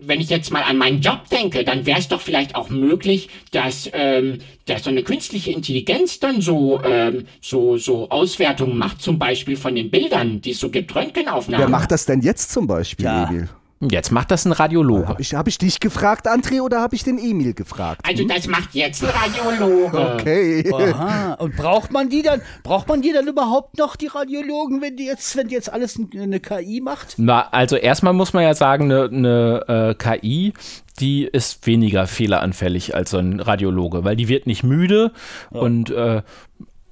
wenn 0.00 0.20
ich 0.20 0.28
jetzt 0.28 0.50
mal 0.50 0.62
an 0.62 0.76
meinen 0.76 1.00
Job 1.00 1.28
denke, 1.30 1.64
dann 1.64 1.86
wäre 1.86 2.00
es 2.00 2.08
doch 2.08 2.20
vielleicht 2.20 2.56
auch 2.56 2.70
möglich, 2.70 3.28
dass, 3.52 3.88
ähm, 3.92 4.38
dass 4.66 4.84
so 4.84 4.90
eine 4.90 5.02
künstliche 5.02 5.52
Intelligenz 5.52 6.18
dann 6.18 6.40
so, 6.40 6.80
ähm, 6.82 7.26
so, 7.40 7.76
so 7.76 8.10
Auswertungen 8.10 8.76
macht, 8.76 9.00
zum 9.00 9.18
Beispiel 9.18 9.56
von 9.56 9.74
den 9.74 9.90
Bildern, 9.90 10.40
die 10.40 10.50
es 10.52 10.60
so 10.60 10.70
gibt, 10.70 10.94
Röntgenaufnahmen. 10.94 11.64
Wer 11.64 11.70
macht 11.70 11.92
das 11.92 12.06
denn 12.06 12.20
jetzt 12.20 12.50
zum 12.50 12.66
Beispiel, 12.66 13.04
Ja. 13.04 13.28
Emil? 13.28 13.48
Jetzt 13.90 14.12
macht 14.12 14.30
das 14.30 14.44
ein 14.44 14.52
Radiologe. 14.52 15.08
Habe 15.08 15.22
ich, 15.22 15.34
hab 15.34 15.48
ich 15.48 15.58
dich 15.58 15.80
gefragt, 15.80 16.28
André, 16.28 16.60
oder 16.60 16.80
habe 16.80 16.94
ich 16.94 17.02
den 17.02 17.18
Emil 17.18 17.52
gefragt? 17.52 18.00
Also 18.06 18.24
das 18.26 18.46
macht 18.46 18.74
jetzt 18.74 19.02
ein 19.02 19.10
Radiologe. 19.10 20.14
Okay. 20.14 20.72
Aha. 20.72 21.34
Und 21.34 21.56
braucht 21.56 21.90
man 21.90 22.08
die 22.08 22.22
dann, 22.22 22.42
braucht 22.62 22.86
man 22.86 23.02
die 23.02 23.12
dann 23.12 23.26
überhaupt 23.26 23.78
noch, 23.78 23.96
die 23.96 24.06
Radiologen, 24.06 24.80
wenn 24.82 24.96
die 24.96 25.06
jetzt, 25.06 25.36
wenn 25.36 25.48
die 25.48 25.54
jetzt 25.54 25.72
alles 25.72 25.98
eine 26.14 26.38
KI 26.38 26.80
macht? 26.80 27.14
Na, 27.16 27.48
also 27.50 27.74
erstmal 27.74 28.12
muss 28.12 28.32
man 28.32 28.44
ja 28.44 28.54
sagen, 28.54 28.84
eine, 28.84 29.04
eine 29.04 29.64
äh, 29.90 29.94
KI, 29.94 30.52
die 31.00 31.24
ist 31.24 31.66
weniger 31.66 32.06
fehleranfällig 32.06 32.94
als 32.94 33.10
so 33.10 33.18
ein 33.18 33.40
Radiologe, 33.40 34.04
weil 34.04 34.14
die 34.14 34.28
wird 34.28 34.46
nicht 34.46 34.62
müde 34.62 35.12
und 35.50 35.90
äh, 35.90 36.22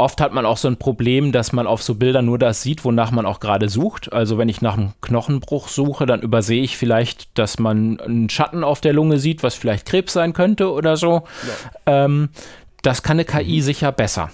oft 0.00 0.20
hat 0.20 0.32
man 0.32 0.46
auch 0.46 0.56
so 0.56 0.68
ein 0.68 0.78
Problem, 0.78 1.30
dass 1.30 1.52
man 1.52 1.66
auf 1.66 1.82
so 1.82 1.94
Bildern 1.94 2.24
nur 2.24 2.38
das 2.38 2.62
sieht, 2.62 2.84
wonach 2.84 3.10
man 3.10 3.26
auch 3.26 3.38
gerade 3.38 3.68
sucht. 3.68 4.12
Also 4.12 4.38
wenn 4.38 4.48
ich 4.48 4.62
nach 4.62 4.76
einem 4.76 4.92
Knochenbruch 5.00 5.68
suche, 5.68 6.06
dann 6.06 6.22
übersehe 6.22 6.62
ich 6.62 6.76
vielleicht, 6.76 7.38
dass 7.38 7.58
man 7.58 8.00
einen 8.00 8.30
Schatten 8.30 8.64
auf 8.64 8.80
der 8.80 8.92
Lunge 8.92 9.18
sieht, 9.18 9.42
was 9.42 9.54
vielleicht 9.54 9.86
Krebs 9.86 10.12
sein 10.12 10.32
könnte 10.32 10.72
oder 10.72 10.96
so. 10.96 11.22
Ähm, 11.86 12.30
das 12.82 13.02
kann 13.02 13.16
eine 13.16 13.24
KI 13.24 13.60
sicher 13.60 13.92
besser. 13.92 14.30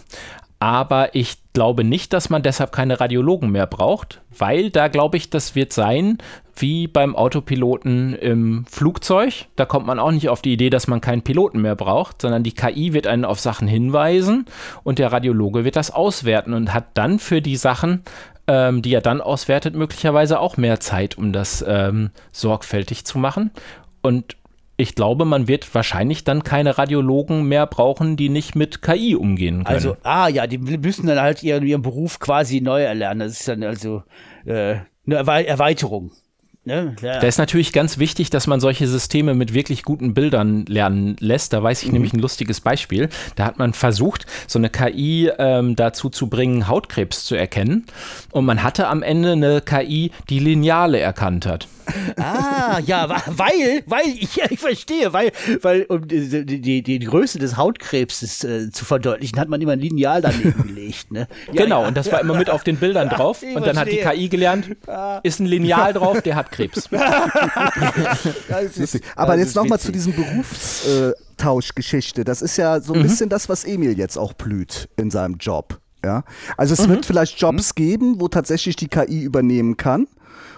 Aber 0.59 1.15
ich 1.15 1.37
glaube 1.53 1.85
nicht, 1.85 2.13
dass 2.13 2.31
man 2.31 2.43
deshalb 2.43 2.73
keine 2.73 2.99
Radiologen 3.01 3.51
mehr 3.51 3.67
braucht, 3.67 4.23
weil 4.37 4.71
da 4.71 4.89
glaube 4.89 5.17
ich, 5.17 5.29
das 5.29 5.55
wird 5.55 5.73
sein 5.73 6.19
wie 6.57 6.87
beim 6.89 7.15
Autopiloten 7.17 8.15
im 8.15 8.65
Flugzeug. 8.71 9.47
Da 9.57 9.65
kommt 9.65 9.87
man 9.87 9.99
auch 9.99 10.11
nicht 10.11 10.29
auf 10.29 10.43
die 10.43 10.53
Idee, 10.53 10.71
dass 10.71 10.87
man 10.89 11.01
keinen 11.01 11.23
Piloten 11.23 11.61
mehr 11.61 11.77
braucht, 11.77 12.23
sondern 12.23 12.43
die 12.43 12.53
KI 12.53 12.93
wird 12.93 13.07
einen 13.07 13.25
auf 13.25 13.41
Sachen 13.41 13.69
hinweisen 13.69 14.47
und 14.83 14.99
der 14.99 15.13
Radiologe 15.13 15.65
wird 15.65 15.77
das 15.77 15.91
auswerten 15.91 16.55
und 16.55 16.73
hat 16.75 16.87
dann 16.95 17.19
für 17.19 17.43
die 17.43 17.57
Sachen, 17.57 18.03
ähm, 18.47 18.83
die 18.83 18.95
er 18.95 19.01
dann 19.01 19.21
auswertet, 19.21 19.75
möglicherweise 19.75 20.41
auch 20.41 20.57
mehr 20.57 20.81
Zeit, 20.81 21.19
um 21.19 21.33
das 21.33 21.65
ähm, 21.67 22.11
sorgfältig 22.33 23.05
zu 23.05 23.19
machen. 23.19 23.51
Und 24.03 24.37
ich 24.79 24.95
glaube, 24.95 25.25
man 25.25 25.49
wird 25.49 25.75
wahrscheinlich 25.75 26.25
dann 26.25 26.43
keine 26.45 26.77
Radiologen 26.77 27.49
mehr 27.49 27.67
brauchen, 27.67 28.17
die 28.17 28.29
nicht 28.29 28.55
mit 28.55 28.83
KI 28.83 29.17
umgehen 29.17 29.65
können. 29.65 29.75
Also, 29.75 29.97
ah 30.03 30.29
ja, 30.29 30.47
die 30.47 30.59
müssen 30.59 31.07
dann 31.07 31.19
halt 31.21 31.43
ihren, 31.43 31.67
ihren 31.67 31.81
Beruf 31.83 32.19
quasi 32.19 32.61
neu 32.61 32.83
erlernen. 32.83 33.21
Das 33.21 33.41
ist 33.41 33.49
dann 33.49 33.63
also 33.63 34.03
äh, 34.45 34.77
eine 35.07 35.17
Erwei- 35.17 35.45
Erweiterung. 35.45 36.11
Ne? 36.67 36.97
Ja. 37.01 37.21
Da 37.21 37.27
ist 37.29 37.39
natürlich 37.39 37.73
ganz 37.73 37.99
wichtig, 37.99 38.29
dass 38.31 38.49
man 38.49 38.59
solche 38.59 38.89
Systeme 38.89 39.35
mit 39.35 39.55
wirklich 39.55 39.85
guten 39.85 40.15
Bildern 40.15 40.67
lernen 40.67 41.15
lässt. 41.21 41.53
Da 41.53 41.63
weiß 41.63 41.85
ich 41.85 41.93
nämlich 41.93 42.13
ein 42.13 42.19
lustiges 42.19 42.61
Beispiel. 42.61 43.09
Da 43.37 43.45
hat 43.45 43.59
man 43.59 43.73
versucht, 43.73 44.27
so 44.49 44.59
eine 44.59 44.69
KI 44.69 45.31
ähm, 45.39 45.77
dazu 45.77 46.11
zu 46.11 46.29
bringen, 46.29 46.67
Hautkrebs 46.67 47.25
zu 47.25 47.37
erkennen. 47.37 47.87
Und 48.33 48.47
man 48.47 48.65
hatte 48.65 48.89
am 48.89 49.05
Ende 49.05 49.33
eine 49.33 49.61
KI, 49.61 50.11
die 50.29 50.41
Lineale 50.41 50.99
erkannt 50.99 51.47
hat. 51.47 51.69
Ah, 52.19 52.81
ja, 52.85 53.09
weil, 53.27 53.83
weil, 53.87 54.09
ich, 54.09 54.41
ich 54.51 54.59
verstehe, 54.59 55.13
weil, 55.13 55.33
weil, 55.63 55.85
um 55.85 56.07
die, 56.07 56.45
die, 56.45 56.83
die, 56.83 56.99
Größe 56.99 57.39
des 57.39 57.57
Hautkrebses 57.57 58.45
äh, 58.45 58.71
zu 58.71 58.85
verdeutlichen, 58.85 59.39
hat 59.39 59.49
man 59.49 59.61
immer 59.61 59.73
ein 59.73 59.81
Lineal 59.81 60.23
daneben 60.23 60.67
gelegt, 60.67 61.13
ne? 61.13 61.29
Ja, 61.53 61.65
genau, 61.65 61.83
ja. 61.83 61.89
und 61.89 61.97
das 61.97 62.11
war 62.11 62.21
immer 62.21 62.35
mit 62.35 62.51
auf 62.51 62.65
den 62.65 62.77
Bildern 62.77 63.09
drauf. 63.11 63.43
Und 63.43 63.67
dann 63.67 63.79
hat 63.79 63.89
die 63.89 63.99
verstehe. 63.99 64.23
KI 64.23 64.29
gelernt, 64.29 64.77
ist 65.23 65.41
ein 65.41 65.47
Lineal 65.47 65.93
drauf, 65.93 66.23
der 66.23 66.37
hat 66.37 66.51
Krebs. 66.57 66.89
Das 68.49 68.77
ist- 68.77 69.01
Aber 69.15 69.37
das 69.37 69.47
jetzt 69.47 69.57
nochmal 69.57 69.79
zu 69.79 69.93
diesem 69.93 70.15
Berufstauschgeschichte. 70.15 72.25
Das 72.25 72.43
ist 72.43 72.57
ja 72.57 72.81
so 72.81 72.95
ein 72.95 73.03
bisschen 73.03 73.29
das, 73.29 73.49
was 73.49 73.65
Emil 73.65 73.97
jetzt 73.99 74.17
auch 74.19 74.33
blüht 74.33 74.89
in 74.97 75.11
seinem 75.11 75.37
Job. 75.37 75.79
Ja? 76.05 76.25
Also 76.57 76.75
es 76.75 76.89
wird 76.89 77.07
vielleicht 77.07 77.39
Jobs 77.41 77.75
geben, 77.75 78.21
wo 78.21 78.29
tatsächlich 78.29 78.77
die 78.77 78.89
KI 78.89 79.23
übernehmen 79.23 79.77
kann. 79.77 80.07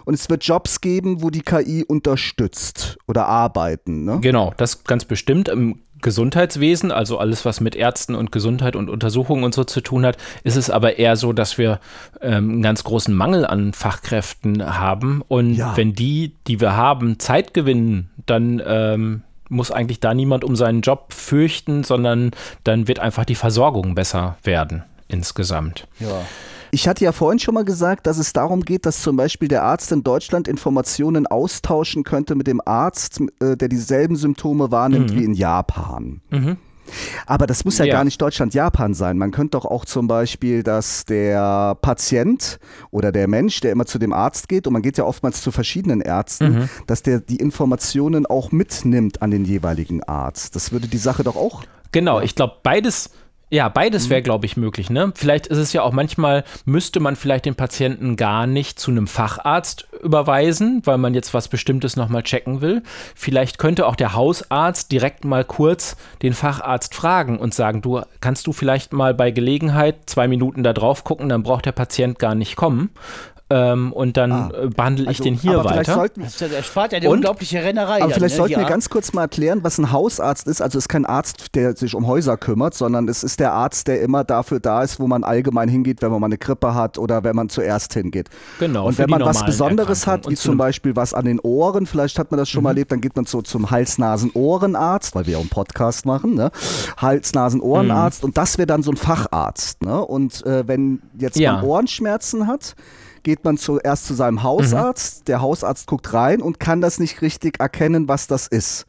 Und 0.05 0.15
es 0.15 0.29
wird 0.31 0.45
Jobs 0.45 0.81
geben, 0.81 1.23
wo 1.23 1.31
die 1.31 1.43
KI 1.43 1.85
unterstützt 1.87 2.97
oder 3.07 3.27
arbeiten. 3.27 4.05
Ne? 4.05 4.19
Genau, 4.21 4.55
das 4.57 4.85
ganz 4.85 5.05
bestimmt 5.05 5.49
im 5.49 5.81
Gesundheitswesen, 6.01 6.91
also 6.93 7.19
alles, 7.19 7.45
was 7.45 7.61
mit 7.61 7.75
Ärzten 7.77 8.15
und 8.15 8.33
Gesundheit 8.33 8.77
und 8.77 8.89
Untersuchungen 8.91 9.45
und 9.45 9.55
so 9.55 9.65
zu 9.65 9.81
tun 9.81 10.05
hat, 10.07 10.17
ist 10.45 10.57
es 10.57 10.71
aber 10.71 10.99
eher 10.99 11.17
so, 11.17 11.33
dass 11.33 11.59
wir 11.59 11.81
ähm, 12.21 12.51
einen 12.51 12.63
ganz 12.63 12.85
großen 12.85 13.15
Mangel 13.15 13.45
an 13.47 13.73
Fachkräften 13.73 14.79
haben. 14.79 15.23
Und 15.29 15.55
Ja. 15.55 15.77
wenn 15.77 15.93
die, 15.95 16.35
die 16.47 16.61
wir 16.61 16.77
haben, 16.77 17.19
Zeit 17.19 17.55
gewinnen, 17.55 18.11
dann 18.27 18.63
ähm, 18.65 19.23
muss 19.49 19.71
eigentlich 19.71 20.01
da 20.01 20.15
niemand 20.15 20.45
um 20.45 20.57
seinen 20.57 20.83
Job 20.83 21.13
fürchten, 21.13 21.83
sondern 21.85 22.33
dann 22.65 22.87
wird 22.89 22.99
einfach 22.99 23.25
die 23.25 23.35
Versorgung 23.35 23.95
besser 23.95 24.37
werden 24.43 24.83
insgesamt. 25.09 25.87
Ja. 26.01 26.21
Ich 26.71 26.87
hatte 26.89 27.05
ja 27.05 27.13
vorhin 27.13 27.39
schon 27.39 27.55
mal 27.55 27.65
gesagt, 27.65 28.07
dass 28.07 28.19
es 28.19 28.33
darum 28.33 28.63
geht, 28.63 28.87
dass 28.87 29.03
zum 29.03 29.17
Beispiel 29.17 29.49
der 29.49 29.63
Arzt 29.65 29.93
in 29.93 30.03
Deutschland 30.03 30.49
Informationen 30.49 31.27
austauschen 31.27 32.05
könnte 32.05 32.35
mit 32.35 32.47
dem 32.47 32.61
Arzt, 32.65 33.21
äh, 33.41 33.57
der 33.57 33.69
dieselben 33.69 34.17
Symptome 34.17 34.71
wahrnimmt 34.71 35.15
wie 35.15 35.25
in 35.25 35.35
Japan. 35.35 36.21
Aber 37.27 37.47
das 37.47 37.65
muss 37.65 37.79
ja, 37.79 37.85
Ja. 37.85 37.95
gar 37.95 38.05
nicht 38.05 38.21
Deutschland-Japan 38.21 38.95
sein. 38.95 39.19
Man 39.19 39.31
könnte 39.31 39.53
doch 39.59 39.65
auch 39.67 39.85
zum 39.85 40.07
Beispiel, 40.07 40.63
dass 40.63 41.05
der 41.05 41.77
Patient 41.83 42.59
oder 42.91 43.13
der 43.13 43.29
Mensch, 43.29 43.61
der 43.61 43.73
immer 43.73 43.85
zu 43.87 43.99
dem 43.99 44.13
Arzt 44.13 44.49
geht, 44.49 44.67
und 44.67 44.73
man 44.73 44.83
geht 44.83 44.97
ja 44.99 45.05
oftmals 45.05 45.43
zu 45.43 45.51
verschiedenen 45.51 46.01
Ärzten, 46.01 46.69
dass 46.87 47.03
der 47.03 47.21
die 47.21 47.37
Informationen 47.37 48.25
auch 48.27 48.53
mitnimmt 48.53 49.21
an 49.23 49.31
den 49.31 49.45
jeweiligen 49.45 50.03
Arzt. 50.05 50.57
Das 50.57 50.73
würde 50.73 50.89
die 50.89 50.99
Sache 50.99 51.25
doch 51.25 51.37
auch. 51.37 51.63
Genau, 51.93 52.21
ich 52.21 52.35
glaube, 52.35 52.55
beides. 52.63 53.11
Ja, 53.51 53.71
beides 53.71 54.11
wäre, 54.11 54.21
glaube 54.21 54.45
ich, 54.45 54.59
möglich. 54.59 54.91
Ne? 54.91 55.11
Vielleicht 55.15 55.47
ist 55.47 55.57
es 55.57 55.73
ja 55.73 55.83
auch 55.83 55.93
manchmal, 55.93 56.45
müsste 56.67 57.01
man 57.01 57.17
vielleicht 57.17 57.47
den 57.47 57.55
Patienten 57.55 58.17
gar 58.17 58.47
nicht 58.47 58.79
zu 58.79 58.91
einem 58.91 59.07
Facharzt 59.07 59.89
überweisen, 60.03 60.83
weil 60.85 60.99
man 60.99 61.15
jetzt 61.15 61.33
was 61.33 61.49
Bestimmtes 61.49 61.97
nochmal 61.97 62.23
checken 62.23 62.61
will. 62.61 62.83
Vielleicht 63.15 63.57
könnte 63.57 63.87
auch 63.87 63.97
der 63.97 64.13
Hausarzt 64.13 64.93
direkt 64.93 65.25
mal 65.25 65.45
kurz 65.45 65.97
den 66.21 66.35
Facharzt 66.35 66.95
fragen 66.95 67.39
und 67.39 67.55
sagen, 67.55 67.81
du 67.81 68.03
kannst 68.21 68.47
du 68.47 68.53
vielleicht 68.53 68.93
mal 68.93 69.15
bei 69.15 69.31
Gelegenheit 69.31 69.97
zwei 70.11 70.29
Minuten 70.29 70.63
da 70.63 70.75
drauf 70.75 71.05
gucken, 71.05 71.31
dann 71.31 71.43
braucht 71.43 71.65
der 71.65 71.73
Patient 71.73 72.19
gar 72.19 72.35
nicht 72.35 72.55
kommen. 72.55 72.91
Ähm, 73.51 73.93
und 73.93 74.17
dann 74.17 74.31
Ah. 74.33 74.51
äh, 74.65 74.67
behandle 74.69 75.05
ich 75.05 75.09
Also, 75.09 75.25
den 75.25 75.35
hier 75.35 75.65
weiter. 75.65 75.95
sollten, 75.95 76.21
Das 76.23 76.41
ist 76.41 76.41
ja- 76.41 76.49
eine 76.83 77.09
Und- 77.09 77.17
unglaubliche 77.17 77.63
Rennerei. 77.65 77.95
aber 77.97 78.01
dann, 78.01 78.11
vielleicht 78.13 78.35
ne? 78.35 78.37
sollten 78.37 78.57
wir 78.57 78.63
Ja. 78.63 78.69
ganz 78.69 78.91
kurz 78.91 79.13
mal 79.13 79.23
erklären, 79.23 79.61
was 79.63 79.79
ein 79.79 79.91
Hausarzt 79.91 80.47
ist. 80.47 80.61
Also 80.61 80.79
es 80.79 80.85
ist 80.85 80.89
kein 80.89 81.07
Arzt, 81.07 81.55
der 81.55 81.75
sich 81.77 81.95
um 81.95 82.07
Häuser 82.07 82.37
kümmert, 82.37 82.75
sondern 82.75 83.09
es 83.09 83.23
ist 83.25 83.41
der 83.41 83.53
Arzt, 83.53 83.89
der 83.89 84.03
immer 84.03 84.25
dafür 84.25 84.61
da 84.61 84.83
ist, 84.83 85.01
wo 85.01 85.07
man 85.07 85.25
allgemein 85.25 85.69
hingeht, 85.69 86.03
wenn 86.03 86.11
man 86.11 86.21
mal 86.21 86.27
eine 86.27 86.39
Grippe 86.39 86.75
hat 86.75 86.99
oder 86.99 87.25
wenn 87.25 87.35
man 87.37 87.49
zuerst 87.49 87.95
hingeht. 87.95 88.29
Genau, 88.59 88.87
Und 88.89 88.99
wenn 88.99 89.07
die 89.07 89.11
man 89.13 89.23
was 89.25 89.45
Besonderes 89.45 90.07
hat, 90.07 90.29
wie 90.29 90.35
zu 90.35 90.49
zum 90.51 90.57
Beispiel 90.59 90.95
was 90.97 91.15
an 91.15 91.25
den 91.25 91.41
Ohren, 91.41 91.87
vielleicht 91.87 92.19
hat 92.19 92.31
man 92.31 92.39
das 92.39 92.49
schon 92.49 92.63
mal 92.63 92.71
erlebt, 92.71 92.93
dann 92.93 93.01
geht 93.01 93.17
man 93.17 93.25
so 93.25 93.43
zum 93.43 93.71
Hals-Nasen-Ohrenarzt, 93.71 95.15
weil 95.15 95.27
wir 95.27 95.33
ja 95.33 95.39
auch 95.39 95.43
einen 95.43 95.51
Podcast 95.51 96.05
machen, 96.07 96.35
ne? 96.35 96.51
Hals-Nasen-Ohrenarzt 96.99 98.25
und 98.25 98.37
das 98.39 98.59
wäre 98.59 98.67
dann 98.67 98.83
so 98.83 98.91
ein 98.91 98.97
Facharzt. 98.97 99.83
Ne? 99.83 100.05
Und 100.05 100.45
äh, 100.47 100.67
wenn 100.67 101.01
jetzt 101.19 101.39
Ja. 101.39 101.55
man 101.55 101.65
Ohrenschmerzen 101.65 102.47
hat, 102.47 102.75
geht 103.29 103.45
man 103.45 103.59
zuerst 103.59 104.07
zu 104.07 104.15
seinem 104.15 104.43
Hausarzt, 104.43 105.29
der 105.29 105.43
Hausarzt 105.43 105.87
guckt 105.87 106.15
rein 106.15 106.41
und 106.41 106.59
kann 106.59 106.81
das 106.81 106.99
nicht 106.99 107.21
richtig 107.21 107.61
erkennen, 107.61 108.09
was 108.09 108.27
das 108.27 108.47
ist. 108.47 108.87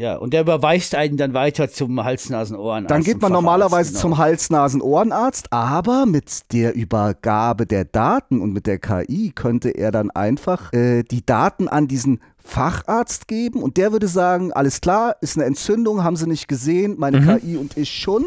Ja, 0.00 0.14
und 0.14 0.32
der 0.32 0.42
überweist 0.42 0.94
einen 0.94 1.16
dann 1.16 1.34
weiter 1.34 1.68
zum 1.68 2.04
Hals-Nasen-Ohren. 2.04 2.86
Dann 2.86 3.02
geht 3.02 3.20
man 3.20 3.32
normalerweise 3.32 3.92
zum 3.94 4.18
Hals-Nasen-Ohrenarzt, 4.18 5.52
aber 5.52 6.06
mit 6.06 6.52
der 6.52 6.76
Übergabe 6.76 7.66
der 7.66 7.84
Daten 7.84 8.40
und 8.40 8.52
mit 8.52 8.68
der 8.68 8.78
KI 8.78 9.32
könnte 9.34 9.70
er 9.70 9.90
dann 9.90 10.12
einfach 10.12 10.72
äh, 10.72 11.02
die 11.02 11.26
Daten 11.26 11.66
an 11.66 11.88
diesen 11.88 12.20
Facharzt 12.36 13.26
geben 13.26 13.60
und 13.60 13.76
der 13.76 13.90
würde 13.90 14.06
sagen, 14.06 14.52
alles 14.52 14.80
klar, 14.80 15.16
ist 15.20 15.36
eine 15.36 15.46
Entzündung, 15.46 16.04
haben 16.04 16.14
Sie 16.14 16.28
nicht 16.28 16.46
gesehen, 16.46 16.94
meine 16.96 17.20
KI 17.20 17.56
und 17.56 17.76
ich 17.76 17.90
schon. 17.90 18.24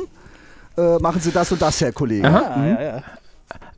Äh, 0.77 0.97
machen 0.99 1.21
Sie 1.21 1.31
das 1.31 1.53
und 1.53 1.61
das, 1.61 1.79
Herr 1.79 1.93
Kollege. 1.93 2.27
Ja, 2.27 2.65
ja, 2.65 2.81
ja. 2.81 3.03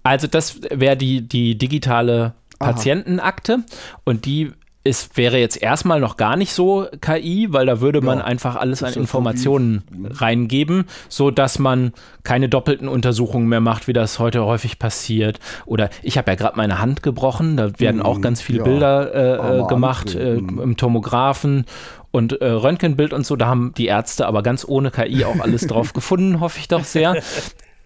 Also 0.03 0.27
das 0.27 0.61
wäre 0.69 0.97
die, 0.97 1.21
die 1.21 1.57
digitale 1.57 2.33
Patientenakte 2.59 3.63
und 4.03 4.25
die 4.25 4.51
ist, 4.85 5.15
wäre 5.15 5.37
jetzt 5.37 5.61
erstmal 5.61 6.01
noch 6.01 6.17
gar 6.17 6.35
nicht 6.35 6.51
so 6.51 6.87
KI, 6.99 7.47
weil 7.51 7.65
da 7.65 7.79
würde 7.79 8.01
man 8.01 8.21
einfach 8.21 8.57
alles 8.57 8.83
an 8.83 8.89
ja 8.89 8.93
so 8.95 8.99
Informationen 8.99 9.83
reingeben, 10.09 10.85
so 11.07 11.31
dass 11.31 11.57
man 11.57 11.93
keine 12.23 12.49
doppelten 12.49 12.89
Untersuchungen 12.89 13.47
mehr 13.47 13.61
macht, 13.61 13.87
wie 13.87 13.93
das 13.93 14.19
heute 14.19 14.43
häufig 14.45 14.79
passiert. 14.79 15.39
Oder 15.65 15.89
ich 16.01 16.17
habe 16.17 16.31
ja 16.31 16.35
gerade 16.35 16.57
meine 16.57 16.79
Hand 16.79 17.01
gebrochen, 17.01 17.55
da 17.55 17.79
werden 17.79 18.01
auch 18.01 18.19
ganz 18.19 18.41
viele 18.41 18.59
ja. 18.59 18.63
Bilder 18.65 19.13
äh, 19.13 19.59
äh, 19.59 19.67
gemacht 19.67 20.15
äh, 20.15 20.35
André, 20.35 20.63
im 20.63 20.75
Tomographen 20.75 21.65
und 22.11 22.41
äh, 22.41 22.45
Röntgenbild 22.45 23.13
und 23.13 23.25
so. 23.25 23.37
Da 23.37 23.47
haben 23.47 23.73
die 23.77 23.85
Ärzte 23.85 24.27
aber 24.27 24.43
ganz 24.43 24.65
ohne 24.67 24.91
KI 24.91 25.23
auch 25.23 25.39
alles 25.39 25.65
drauf 25.65 25.93
gefunden, 25.93 26.41
hoffe 26.41 26.59
ich 26.59 26.67
doch 26.67 26.83
sehr. 26.83 27.15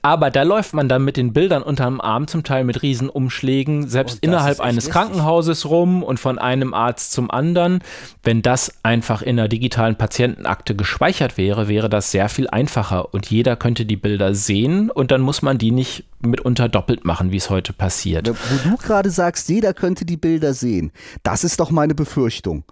Aber 0.08 0.32
da 0.32 0.44
läuft 0.44 0.74
man 0.74 0.88
dann 0.88 1.04
mit 1.04 1.18
den 1.18 1.34
Bildern 1.34 1.62
unterm 1.62 2.00
Arm 2.00 2.28
zum 2.28 2.46
Teil 2.46 2.64
mit 2.64 2.82
Riesenumschlägen, 2.82 3.90
selbst 3.90 4.20
innerhalb 4.22 4.62
eines 4.62 4.86
lästig. 4.86 4.94
Krankenhauses 4.94 5.70
rum 5.70 6.02
und 6.02 6.18
von 6.18 6.40
einem 6.40 6.74
Arzt 6.74 7.12
zum 7.12 7.30
anderen. 7.30 7.80
Wenn 8.24 8.42
das 8.42 8.72
einfach 8.84 9.22
in 9.22 9.38
einer 9.38 9.50
digitalen 9.50 9.98
Patientenakte 9.98 10.78
gespeichert 10.78 11.38
wäre, 11.38 11.68
wäre 11.68 11.90
das 11.90 12.10
sehr 12.10 12.30
viel 12.30 12.48
einfacher 12.48 13.14
und 13.14 13.30
jeder 13.30 13.58
könnte 13.58 13.86
die 13.86 13.98
Bilder 13.98 14.34
sehen 14.34 14.90
und 14.90 15.12
dann 15.12 15.20
muss 15.20 15.42
man 15.42 15.58
die 15.58 15.72
nicht 15.72 16.06
mitunter 16.22 16.70
doppelt 16.70 17.04
machen, 17.04 17.34
wie 17.34 17.38
es 17.38 17.50
heute 17.50 17.74
passiert. 17.74 18.30
Wo 18.30 18.70
du 18.70 18.78
gerade 18.78 19.10
sagst, 19.10 19.50
jeder 19.50 19.74
könnte 19.74 20.06
die 20.06 20.16
Bilder 20.16 20.54
sehen, 20.54 20.94
das 21.24 21.44
ist 21.44 21.60
doch 21.60 21.70
meine 21.70 21.96
Befürchtung. 21.96 22.64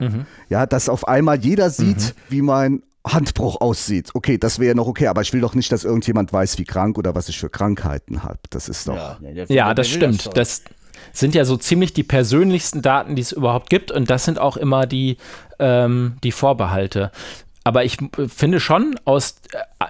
Ja, 0.48 0.66
dass 0.66 0.88
auf 0.88 1.06
einmal 1.06 1.38
jeder 1.40 1.70
sieht, 1.70 2.16
wie 2.30 2.42
mein 2.42 2.82
Handbruch 3.06 3.62
aussieht. 3.62 4.10
Okay, 4.14 4.38
das 4.38 4.60
wäre 4.60 4.76
noch 4.76 4.88
okay, 4.88 5.08
aber 5.08 5.22
ich 5.22 5.32
will 5.34 5.42
doch 5.42 5.56
nicht, 5.56 5.72
dass 5.72 5.84
irgendjemand 5.84 6.34
weiß, 6.34 6.58
wie 6.58 6.64
krank 6.64 6.98
oder 6.98 7.16
was 7.16 7.30
ich 7.30 7.40
für 7.40 7.50
Krankheiten 7.50 8.24
habe. 8.24 8.40
Das 8.50 8.68
ist 8.68 8.88
doch. 8.88 8.96
Ja, 9.22 9.46
Ja, 9.48 9.74
das 9.74 9.88
stimmt. 9.90 10.28
doch. 10.28 10.34
Das 10.34 10.64
sind 11.12 11.36
ja 11.36 11.46
so 11.46 11.58
ziemlich 11.58 11.94
die 11.94 12.04
persönlichsten 12.04 12.82
Daten, 12.82 13.16
die 13.16 13.22
es 13.22 13.32
überhaupt 13.32 13.70
gibt. 13.70 13.92
Und 13.92 14.10
das 14.10 14.26
sind 14.26 14.40
auch 14.40 14.58
immer 14.58 14.86
die, 14.86 15.18
ähm, 15.60 16.18
die 16.24 16.32
Vorbehalte. 16.32 17.12
Aber 17.64 17.84
ich 17.84 17.98
äh, 18.00 18.28
finde 18.28 18.60
schon 18.60 19.00
aus, 19.06 19.36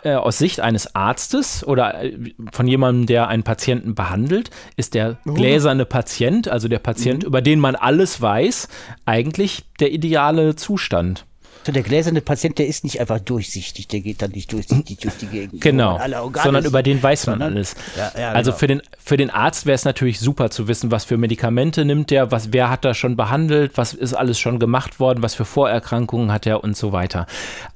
äh, 0.04 0.12
äh, 0.12 0.16
aus 0.16 0.38
Sicht 0.38 0.62
eines 0.62 0.96
Arztes 0.96 1.66
oder 1.66 2.04
äh, 2.04 2.34
von 2.52 2.68
jemandem, 2.68 3.06
der 3.06 3.28
einen 3.28 3.44
Patienten 3.44 3.96
behandelt, 3.96 4.50
ist 4.78 4.94
der 4.94 5.18
gläserne 5.26 5.86
Patient, 5.86 6.48
also 6.48 6.68
der 6.68 6.80
Patient, 6.80 7.24
über 7.24 7.42
den 7.42 7.60
man 7.60 7.76
alles 7.76 8.22
weiß, 8.22 8.70
eigentlich 9.06 9.66
der 9.80 9.92
ideale 9.92 10.56
Zustand. 10.56 11.26
So, 11.66 11.72
der 11.72 11.82
gläserne 11.82 12.22
Patient, 12.22 12.60
der 12.60 12.68
ist 12.68 12.84
nicht 12.84 13.00
einfach 13.00 13.20
durchsichtig, 13.20 13.88
der 13.88 14.02
geht 14.02 14.22
dann 14.22 14.30
nicht 14.32 14.54
durchsichtig 14.54 15.00
durch 15.00 15.16
die 15.18 15.26
Gegend. 15.26 15.62
Genau, 15.62 16.00
sondern 16.44 16.64
über 16.64 16.84
den 16.84 17.02
weiß 17.02 17.26
man 17.26 17.40
sondern- 17.40 17.54
alles. 17.54 17.76
Ja, 17.98 18.12
ja, 18.16 18.32
also 18.34 18.52
genau. 18.52 18.60
für 18.60 18.68
den, 18.68 18.82
für 19.04 19.18
den 19.18 19.30
Arzt 19.32 19.66
wäre 19.66 19.74
es 19.74 19.84
natürlich 19.84 20.20
super 20.20 20.52
zu 20.52 20.68
wissen, 20.68 20.92
was 20.92 21.06
für 21.06 21.18
Medikamente 21.18 21.84
nimmt 21.84 22.12
er, 22.12 22.32
was, 22.32 22.54
wer 22.54 22.70
hat 22.70 22.86
da 22.86 22.94
schon 22.94 23.16
behandelt, 23.16 23.72
was 23.76 23.96
ist 23.96 24.14
alles 24.14 24.38
schon 24.40 24.60
gemacht 24.60 25.00
worden, 25.00 25.24
was 25.24 25.34
für 25.34 25.46
Vorerkrankungen 25.46 26.32
hat 26.32 26.46
er 26.46 26.64
und 26.64 26.78
so 26.78 26.92
weiter. 26.92 27.26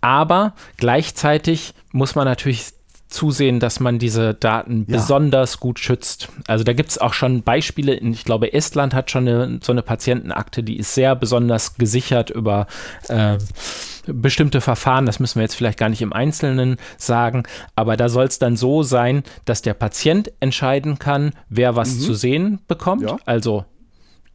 Aber 0.02 0.54
gleichzeitig 0.78 1.74
muss 1.92 2.14
man 2.14 2.26
natürlich 2.26 2.68
zusehen, 3.10 3.60
dass 3.60 3.80
man 3.80 4.00
diese 4.00 4.34
Daten 4.34 4.86
Ja. 4.88 4.98
besonders 4.98 5.60
gut 5.60 5.80
schützt. 5.80 6.30
Also 6.48 6.64
da 6.64 6.74
gibt 6.74 6.90
es 6.90 6.98
auch 7.00 7.14
schon 7.14 7.42
Beispiele, 7.42 7.94
in, 7.96 8.14
ich 8.14 8.24
glaube, 8.24 8.54
Estland 8.54 8.94
hat 8.94 9.10
schon 9.12 9.28
eine, 9.28 9.60
so 9.62 9.72
eine 9.72 9.82
Patientenakte, 9.82 10.64
die 10.64 10.78
ist 10.78 10.94
sehr 10.94 11.16
besonders 11.16 11.76
gesichert 11.76 12.30
über 12.30 12.68
äh, 13.08 13.38
bestimmte 14.06 14.62
Verfahren, 14.62 15.06
das 15.06 15.20
müssen 15.20 15.36
wir 15.36 15.44
jetzt 15.44 15.56
vielleicht 15.56 15.78
gar 15.80 15.90
nicht 15.90 16.02
im 16.02 16.14
Einzelnen 16.14 16.78
sagen, 16.98 17.44
aber 17.76 17.98
da 17.98 18.10
soll 18.10 18.26
es 18.26 18.40
dann 18.40 18.56
so 18.56 18.84
sein, 18.84 19.24
dass 19.46 19.62
der 19.62 19.74
Patient 19.74 20.32
entscheiden 20.40 21.00
kann, 21.00 21.34
wer 21.50 21.76
was 21.76 22.00
zu 22.00 22.14
sehen 22.14 22.60
bekommt. 22.68 23.04
Ja. 23.04 23.18
Also 23.26 23.66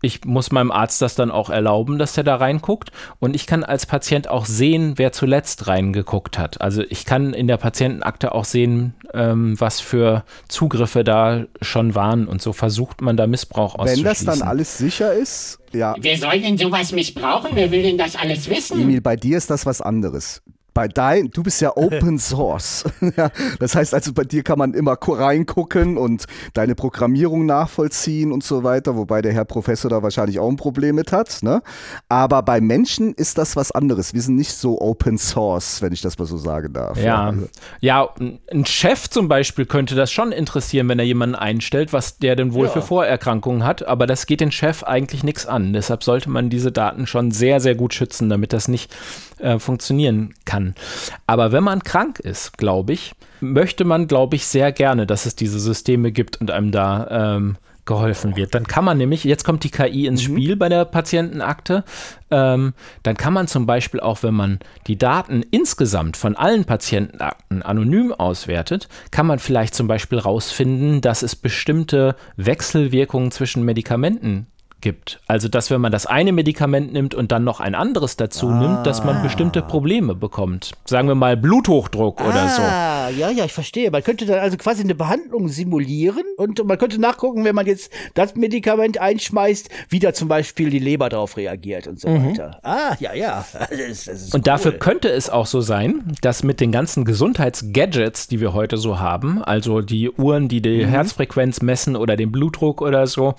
ich 0.04 0.24
muss 0.24 0.52
meinem 0.52 0.70
Arzt 0.70 1.02
das 1.02 1.14
dann 1.14 1.30
auch 1.30 1.50
erlauben, 1.50 1.98
dass 1.98 2.12
der 2.14 2.24
da 2.24 2.36
reinguckt. 2.36 2.90
Und 3.18 3.34
ich 3.34 3.46
kann 3.46 3.64
als 3.64 3.86
Patient 3.86 4.28
auch 4.28 4.46
sehen, 4.46 4.94
wer 4.96 5.12
zuletzt 5.12 5.66
reingeguckt 5.66 6.38
hat. 6.38 6.60
Also 6.60 6.82
ich 6.88 7.04
kann 7.04 7.34
in 7.34 7.48
der 7.48 7.56
Patientenakte 7.56 8.32
auch 8.32 8.44
sehen, 8.44 8.94
ähm, 9.12 9.58
was 9.58 9.80
für 9.80 10.24
Zugriffe 10.48 11.04
da 11.04 11.44
schon 11.60 11.94
waren. 11.94 12.26
Und 12.26 12.42
so 12.42 12.52
versucht 12.52 13.00
man 13.00 13.16
da 13.16 13.26
Missbrauch 13.26 13.74
Wenn 13.74 13.82
auszuschließen. 13.84 14.26
das 14.26 14.38
dann 14.38 14.48
alles 14.48 14.78
sicher 14.78 15.12
ist, 15.12 15.58
ja, 15.72 15.96
Wer 15.98 16.16
soll 16.16 16.40
denn 16.40 16.56
sowas 16.56 16.92
missbrauchen? 16.92 17.50
Wer 17.54 17.70
will 17.72 17.82
denn 17.82 17.98
das 17.98 18.14
alles 18.14 18.48
wissen? 18.48 18.80
Emil, 18.80 19.00
bei 19.00 19.16
dir 19.16 19.36
ist 19.36 19.50
das 19.50 19.66
was 19.66 19.80
anderes. 19.80 20.40
Bei 20.74 20.88
dein, 20.88 21.30
du 21.30 21.42
bist 21.42 21.60
ja 21.60 21.72
Open 21.76 22.18
Source. 22.18 22.84
ja, 23.16 23.30
das 23.60 23.74
heißt 23.74 23.94
also, 23.94 24.12
bei 24.12 24.24
dir 24.24 24.42
kann 24.42 24.58
man 24.58 24.74
immer 24.74 24.98
reingucken 25.00 25.96
und 25.96 26.24
deine 26.52 26.74
Programmierung 26.74 27.46
nachvollziehen 27.46 28.32
und 28.32 28.44
so 28.44 28.64
weiter, 28.64 28.96
wobei 28.96 29.22
der 29.22 29.32
Herr 29.32 29.44
Professor 29.44 29.90
da 29.90 30.02
wahrscheinlich 30.02 30.38
auch 30.38 30.48
ein 30.48 30.56
Problem 30.56 30.96
mit 30.96 31.12
hat. 31.12 31.42
Ne? 31.42 31.62
Aber 32.08 32.42
bei 32.42 32.60
Menschen 32.60 33.14
ist 33.14 33.38
das 33.38 33.56
was 33.56 33.70
anderes. 33.70 34.14
Wir 34.14 34.22
sind 34.22 34.36
nicht 34.36 34.52
so 34.52 34.80
Open 34.80 35.18
Source, 35.18 35.80
wenn 35.80 35.92
ich 35.92 36.00
das 36.00 36.18
mal 36.18 36.26
so 36.26 36.36
sagen 36.36 36.72
darf. 36.72 36.98
Ja, 37.00 37.28
Also, 37.28 37.48
ja, 37.80 38.08
ein 38.50 38.66
Chef 38.66 39.08
zum 39.08 39.28
Beispiel 39.28 39.66
könnte 39.66 39.94
das 39.94 40.10
schon 40.12 40.32
interessieren, 40.32 40.88
wenn 40.88 40.98
er 40.98 41.04
jemanden 41.04 41.34
einstellt, 41.34 41.92
was 41.92 42.18
der 42.18 42.36
denn 42.36 42.52
wohl 42.52 42.68
für 42.68 42.82
Vorerkrankungen 42.82 43.64
hat. 43.64 43.86
Aber 43.86 44.06
das 44.06 44.26
geht 44.26 44.40
den 44.40 44.52
Chef 44.52 44.82
eigentlich 44.82 45.22
nichts 45.22 45.46
an. 45.46 45.72
Deshalb 45.72 46.02
sollte 46.02 46.30
man 46.30 46.50
diese 46.50 46.72
Daten 46.72 47.06
schon 47.06 47.30
sehr, 47.30 47.60
sehr 47.60 47.74
gut 47.74 47.94
schützen, 47.94 48.28
damit 48.28 48.52
das 48.52 48.68
nicht 48.68 48.94
äh, 49.38 49.58
funktionieren 49.58 50.34
kann. 50.44 50.74
Aber 51.26 51.52
wenn 51.52 51.64
man 51.64 51.82
krank 51.82 52.20
ist, 52.20 52.58
glaube 52.58 52.92
ich, 52.92 53.14
möchte 53.40 53.84
man, 53.84 54.08
glaube 54.08 54.36
ich, 54.36 54.46
sehr 54.46 54.72
gerne, 54.72 55.06
dass 55.06 55.26
es 55.26 55.36
diese 55.36 55.60
Systeme 55.60 56.12
gibt 56.12 56.40
und 56.40 56.50
einem 56.50 56.72
da 56.72 57.36
ähm, 57.36 57.56
geholfen 57.84 58.36
wird. 58.36 58.54
Dann 58.54 58.66
kann 58.66 58.84
man 58.84 58.96
nämlich, 58.96 59.24
jetzt 59.24 59.44
kommt 59.44 59.64
die 59.64 59.70
KI 59.70 60.06
ins 60.06 60.22
Spiel 60.22 60.56
bei 60.56 60.68
der 60.68 60.84
Patientenakte, 60.84 61.84
ähm, 62.30 62.72
dann 63.02 63.16
kann 63.16 63.32
man 63.32 63.46
zum 63.46 63.66
Beispiel 63.66 64.00
auch, 64.00 64.22
wenn 64.22 64.34
man 64.34 64.58
die 64.86 64.96
Daten 64.96 65.42
insgesamt 65.50 66.16
von 66.16 66.36
allen 66.36 66.64
Patientenakten 66.64 67.62
anonym 67.62 68.12
auswertet, 68.12 68.88
kann 69.10 69.26
man 69.26 69.38
vielleicht 69.38 69.74
zum 69.74 69.86
Beispiel 69.86 70.18
rausfinden, 70.18 71.00
dass 71.00 71.22
es 71.22 71.36
bestimmte 71.36 72.16
Wechselwirkungen 72.36 73.30
zwischen 73.30 73.64
Medikamenten 73.64 74.46
gibt. 74.84 75.18
Also, 75.26 75.48
dass 75.48 75.70
wenn 75.70 75.80
man 75.80 75.90
das 75.90 76.04
eine 76.04 76.30
Medikament 76.30 76.92
nimmt 76.92 77.14
und 77.14 77.32
dann 77.32 77.42
noch 77.42 77.58
ein 77.58 77.74
anderes 77.74 78.16
dazu 78.16 78.50
nimmt, 78.50 78.86
dass 78.86 79.02
man 79.02 79.22
bestimmte 79.22 79.62
Probleme 79.62 80.14
bekommt. 80.14 80.72
Sagen 80.84 81.08
wir 81.08 81.14
mal 81.14 81.38
Bluthochdruck 81.38 82.20
oder 82.20 82.48
so. 82.50 82.60
Ah, 82.62 83.08
ja, 83.08 83.30
ja, 83.30 83.46
ich 83.46 83.52
verstehe. 83.54 83.90
Man 83.90 84.04
könnte 84.04 84.26
dann 84.26 84.40
also 84.40 84.58
quasi 84.58 84.82
eine 84.82 84.94
Behandlung 84.94 85.48
simulieren 85.48 86.22
und 86.36 86.62
man 86.66 86.76
könnte 86.76 87.00
nachgucken, 87.00 87.44
wenn 87.44 87.54
man 87.54 87.66
jetzt 87.66 87.90
das 88.12 88.34
Medikament 88.36 88.98
einschmeißt, 88.98 89.70
wie 89.88 90.00
da 90.00 90.12
zum 90.12 90.28
Beispiel 90.28 90.68
die 90.68 90.78
Leber 90.78 91.08
drauf 91.08 91.38
reagiert 91.38 91.86
und 91.86 91.98
so 91.98 92.08
weiter. 92.08 92.60
Ah, 92.62 92.94
ja, 93.00 93.14
ja. 93.14 93.44
Das 93.70 93.80
ist, 93.80 94.06
das 94.08 94.22
ist 94.22 94.34
Und 94.34 94.46
dafür 94.46 94.72
cool. 94.72 94.78
könnte 94.78 95.08
es 95.08 95.30
auch 95.30 95.46
so 95.46 95.62
sein, 95.62 96.12
dass 96.20 96.42
mit 96.42 96.60
den 96.60 96.70
ganzen 96.70 97.06
Gesundheitsgadgets, 97.06 98.28
die 98.28 98.40
wir 98.40 98.52
heute 98.52 98.76
so 98.76 99.00
haben, 99.00 99.42
also 99.42 99.80
die 99.80 100.10
Uhren, 100.10 100.48
die 100.48 100.60
die 100.60 100.86
Herzfrequenz 100.86 101.62
messen 101.62 101.96
oder 101.96 102.16
den 102.16 102.30
Blutdruck 102.30 102.82
oder 102.82 103.06
so, 103.06 103.34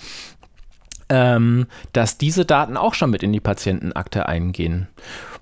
ähm, 1.10 1.68
dass 1.94 2.18
diese 2.18 2.46
Daten 2.46 2.78
auch 2.78 2.94
schon 2.94 3.10
mit 3.12 3.24
in 3.24 3.34
die 3.34 3.40
Patientenakte 3.40 4.28
eingehen. 4.28 4.88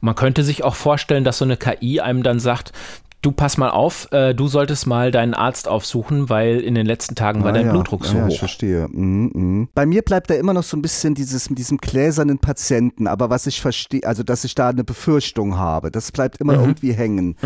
Man 0.02 0.16
könnte 0.16 0.44
sich 0.44 0.64
auch 0.64 0.76
vorstellen, 0.76 1.24
dass 1.24 1.38
so 1.38 1.46
eine 1.46 1.58
KI 1.58 2.02
einem 2.02 2.24
dann 2.24 2.40
sagt, 2.40 2.74
du 3.22 3.32
pass 3.32 3.56
mal 3.56 3.70
auf, 3.70 4.10
äh, 4.12 4.34
du 4.36 4.50
solltest 4.50 4.86
mal 4.86 5.10
deinen 5.10 5.34
Arzt 5.34 5.70
aufsuchen, 5.70 6.30
weil 6.30 6.60
in 6.60 6.76
den 6.76 6.86
letzten 6.86 7.16
Tagen 7.16 7.42
war 7.44 7.52
Ah, 7.52 7.54
dein 7.54 7.68
ja. 7.68 7.72
Blutdruck 7.72 8.04
so 8.06 8.16
ja, 8.18 8.24
ja, 8.24 8.28
Ich 8.28 8.34
hoch. 8.34 8.40
verstehe. 8.40 8.90
Mhm, 8.92 9.32
mhm. 9.34 9.70
Bei 9.74 9.86
mir 9.86 10.02
bleibt 10.02 10.30
da 10.30 10.34
immer 10.34 10.52
noch 10.54 10.64
so 10.64 10.76
ein 10.76 10.82
bisschen 10.82 11.16
dieses 11.16 11.50
mit 11.50 11.58
diesem 11.58 11.78
gläsernen 11.78 12.40
Patienten, 12.40 13.08
aber 13.08 13.30
was 13.30 13.48
ich 13.48 13.62
verstehe, 13.62 14.02
also 14.04 14.24
dass 14.24 14.44
ich 14.44 14.56
da 14.56 14.68
eine 14.68 14.84
Befürchtung 14.84 15.58
habe, 15.58 15.90
das 15.90 16.12
bleibt 16.12 16.42
immer 16.42 16.56
irgendwie 16.56 16.92
hängen. 16.92 17.38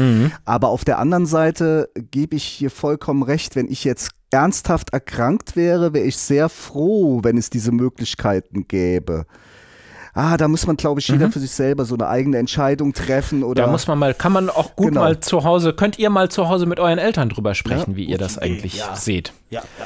Aber 0.45 0.69
auf 0.69 0.83
der 0.83 0.97
anderen 0.97 1.27
Seite 1.27 1.89
gebe 2.09 2.35
ich 2.35 2.43
hier 2.45 2.71
vollkommen 2.71 3.21
recht, 3.21 3.55
wenn 3.55 3.69
ich 3.69 3.83
jetzt 3.83 4.09
ernsthaft 4.31 4.91
erkrankt 4.93 5.55
wäre, 5.55 5.93
wäre 5.93 6.05
ich 6.05 6.17
sehr 6.17 6.49
froh, 6.49 7.19
wenn 7.23 7.37
es 7.37 7.49
diese 7.49 7.71
Möglichkeiten 7.71 8.67
gäbe. 8.67 9.25
Ah, 10.13 10.35
da 10.35 10.47
muss 10.47 10.65
man, 10.65 10.77
glaube 10.77 10.99
ich, 10.99 11.07
jeder 11.09 11.29
für 11.31 11.39
sich 11.39 11.51
selber 11.51 11.85
so 11.85 11.93
eine 11.93 12.07
eigene 12.07 12.39
Entscheidung 12.39 12.91
treffen 12.93 13.43
oder. 13.43 13.65
Da 13.65 13.71
muss 13.71 13.85
man 13.85 13.99
mal, 13.99 14.15
kann 14.15 14.31
man 14.31 14.49
auch 14.49 14.75
gut 14.75 14.87
Genau. 14.87 15.01
mal 15.01 15.19
zu 15.19 15.43
Hause, 15.43 15.73
könnt 15.73 15.99
ihr 15.99 16.09
mal 16.09 16.29
zu 16.29 16.49
Hause 16.49 16.65
mit 16.65 16.79
euren 16.79 16.97
Eltern 16.97 17.29
drüber 17.29 17.53
sprechen, 17.53 17.95
wie 17.95 18.05
ihr 18.05 18.17
das 18.17 18.39
eigentlich 18.39 18.77
ja. 18.77 18.95
seht. 18.95 19.31
Ja, 19.51 19.61
ja. 19.77 19.85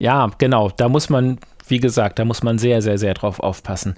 Ja, 0.00 0.30
genau. 0.38 0.70
Da 0.76 0.88
muss 0.88 1.08
man, 1.08 1.38
wie 1.68 1.78
gesagt, 1.78 2.18
da 2.18 2.24
muss 2.24 2.42
man 2.42 2.58
sehr, 2.58 2.82
sehr, 2.82 2.98
sehr 2.98 3.14
drauf 3.14 3.38
aufpassen. 3.38 3.94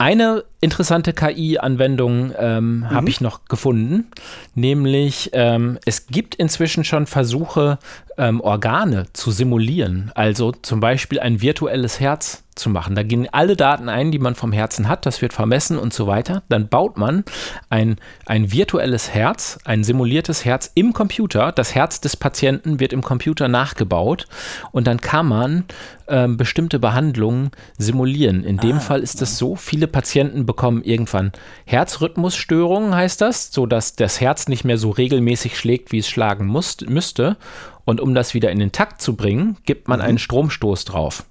Eine 0.00 0.44
interessante 0.62 1.12
KI-Anwendung 1.12 2.32
ähm, 2.38 2.88
habe 2.88 3.10
ich 3.10 3.20
noch 3.20 3.44
gefunden, 3.44 4.10
nämlich 4.54 5.28
ähm, 5.34 5.78
es 5.84 6.06
gibt 6.06 6.34
inzwischen 6.36 6.84
schon 6.84 7.04
Versuche, 7.04 7.78
ähm, 8.16 8.40
Organe 8.40 9.08
zu 9.12 9.30
simulieren, 9.30 10.10
also 10.14 10.52
zum 10.52 10.80
Beispiel 10.80 11.20
ein 11.20 11.42
virtuelles 11.42 12.00
Herz 12.00 12.44
zu 12.60 12.70
machen. 12.70 12.94
Da 12.94 13.02
gehen 13.02 13.28
alle 13.32 13.56
Daten 13.56 13.88
ein, 13.88 14.12
die 14.12 14.18
man 14.18 14.36
vom 14.36 14.52
Herzen 14.52 14.88
hat, 14.88 15.06
das 15.06 15.20
wird 15.22 15.32
vermessen 15.32 15.78
und 15.78 15.92
so 15.92 16.06
weiter. 16.06 16.42
Dann 16.48 16.68
baut 16.68 16.96
man 16.96 17.24
ein, 17.68 17.96
ein 18.26 18.52
virtuelles 18.52 19.12
Herz, 19.12 19.58
ein 19.64 19.82
simuliertes 19.82 20.44
Herz 20.44 20.70
im 20.74 20.92
Computer. 20.92 21.50
Das 21.50 21.74
Herz 21.74 22.00
des 22.00 22.16
Patienten 22.16 22.78
wird 22.78 22.92
im 22.92 23.02
Computer 23.02 23.48
nachgebaut 23.48 24.26
und 24.70 24.86
dann 24.86 25.00
kann 25.00 25.26
man 25.26 25.64
ähm, 26.10 26.36
bestimmte 26.36 26.78
Behandlungen 26.78 27.50
simulieren. 27.78 28.44
In 28.44 28.58
dem 28.58 28.80
Fall 28.80 29.00
ist 29.00 29.22
es 29.22 29.38
so, 29.38 29.56
viele 29.56 29.86
Patienten 29.86 30.44
bekommen 30.44 30.82
irgendwann 30.82 31.32
Herzrhythmusstörungen, 31.66 32.94
heißt 32.94 33.20
das, 33.20 33.52
sodass 33.52 33.94
das 33.94 34.20
Herz 34.20 34.48
nicht 34.48 34.64
mehr 34.64 34.76
so 34.76 34.90
regelmäßig 34.90 35.56
schlägt, 35.56 35.92
wie 35.92 35.98
es 35.98 36.08
schlagen 36.08 36.46
muss, 36.46 36.78
müsste. 36.86 37.36
Und 37.84 38.00
um 38.00 38.14
das 38.14 38.34
wieder 38.34 38.50
in 38.50 38.58
den 38.58 38.72
Takt 38.72 39.00
zu 39.00 39.16
bringen, 39.16 39.56
gibt 39.66 39.88
man 39.88 40.00
einen 40.00 40.18
Stromstoß 40.18 40.84
drauf. 40.84 41.24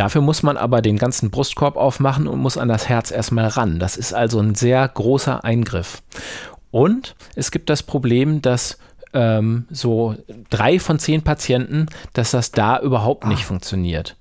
Dafür 0.00 0.22
muss 0.22 0.42
man 0.42 0.56
aber 0.56 0.80
den 0.80 0.96
ganzen 0.96 1.28
Brustkorb 1.28 1.76
aufmachen 1.76 2.26
und 2.26 2.38
muss 2.38 2.56
an 2.56 2.68
das 2.68 2.88
Herz 2.88 3.10
erstmal 3.10 3.48
ran. 3.48 3.78
Das 3.78 3.98
ist 3.98 4.14
also 4.14 4.40
ein 4.40 4.54
sehr 4.54 4.88
großer 4.88 5.44
Eingriff. 5.44 6.02
Und 6.70 7.14
es 7.34 7.50
gibt 7.50 7.68
das 7.68 7.82
Problem, 7.82 8.40
dass 8.40 8.78
ähm, 9.12 9.66
so 9.68 10.16
drei 10.48 10.78
von 10.78 10.98
zehn 10.98 11.20
Patienten, 11.20 11.84
dass 12.14 12.30
das 12.30 12.50
da 12.50 12.80
überhaupt 12.80 13.26
nicht 13.26 13.44
funktioniert. 13.44 14.16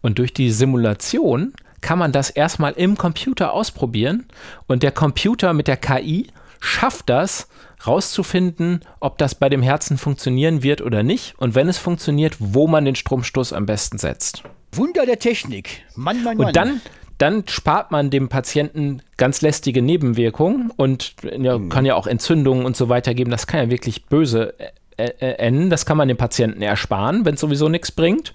Und 0.00 0.18
durch 0.18 0.32
die 0.32 0.50
Simulation 0.50 1.52
kann 1.82 1.98
man 1.98 2.10
das 2.10 2.30
erstmal 2.30 2.72
im 2.72 2.96
Computer 2.96 3.52
ausprobieren 3.52 4.28
und 4.66 4.82
der 4.82 4.92
Computer 4.92 5.52
mit 5.52 5.68
der 5.68 5.76
KI 5.76 6.28
schafft 6.58 7.10
das, 7.10 7.48
rauszufinden, 7.86 8.80
ob 8.98 9.18
das 9.18 9.34
bei 9.34 9.50
dem 9.50 9.60
Herzen 9.60 9.98
funktionieren 9.98 10.62
wird 10.62 10.80
oder 10.80 11.02
nicht 11.02 11.38
und 11.38 11.54
wenn 11.54 11.68
es 11.68 11.76
funktioniert, 11.76 12.36
wo 12.38 12.66
man 12.66 12.86
den 12.86 12.96
Stromstoß 12.96 13.52
am 13.52 13.66
besten 13.66 13.98
setzt. 13.98 14.42
Wunder 14.72 15.06
der 15.06 15.18
Technik. 15.18 15.84
Mann, 15.96 16.22
Mann, 16.22 16.36
Mann. 16.36 16.46
Und 16.46 16.56
dann, 16.56 16.80
dann 17.18 17.44
spart 17.48 17.90
man 17.90 18.10
dem 18.10 18.28
Patienten 18.28 19.02
ganz 19.16 19.40
lästige 19.40 19.82
Nebenwirkungen 19.82 20.70
und 20.76 21.14
ja, 21.22 21.58
kann 21.68 21.84
ja 21.84 21.94
auch 21.94 22.06
Entzündungen 22.06 22.64
und 22.64 22.76
so 22.76 22.88
weiter 22.88 23.14
geben. 23.14 23.30
Das 23.30 23.46
kann 23.46 23.60
ja 23.60 23.70
wirklich 23.70 24.06
böse 24.06 24.54
äh, 24.96 25.10
äh, 25.20 25.34
enden. 25.38 25.70
Das 25.70 25.86
kann 25.86 25.96
man 25.96 26.08
dem 26.08 26.16
Patienten 26.16 26.62
ersparen, 26.62 27.24
wenn 27.24 27.34
es 27.34 27.40
sowieso 27.40 27.68
nichts 27.68 27.92
bringt. 27.92 28.32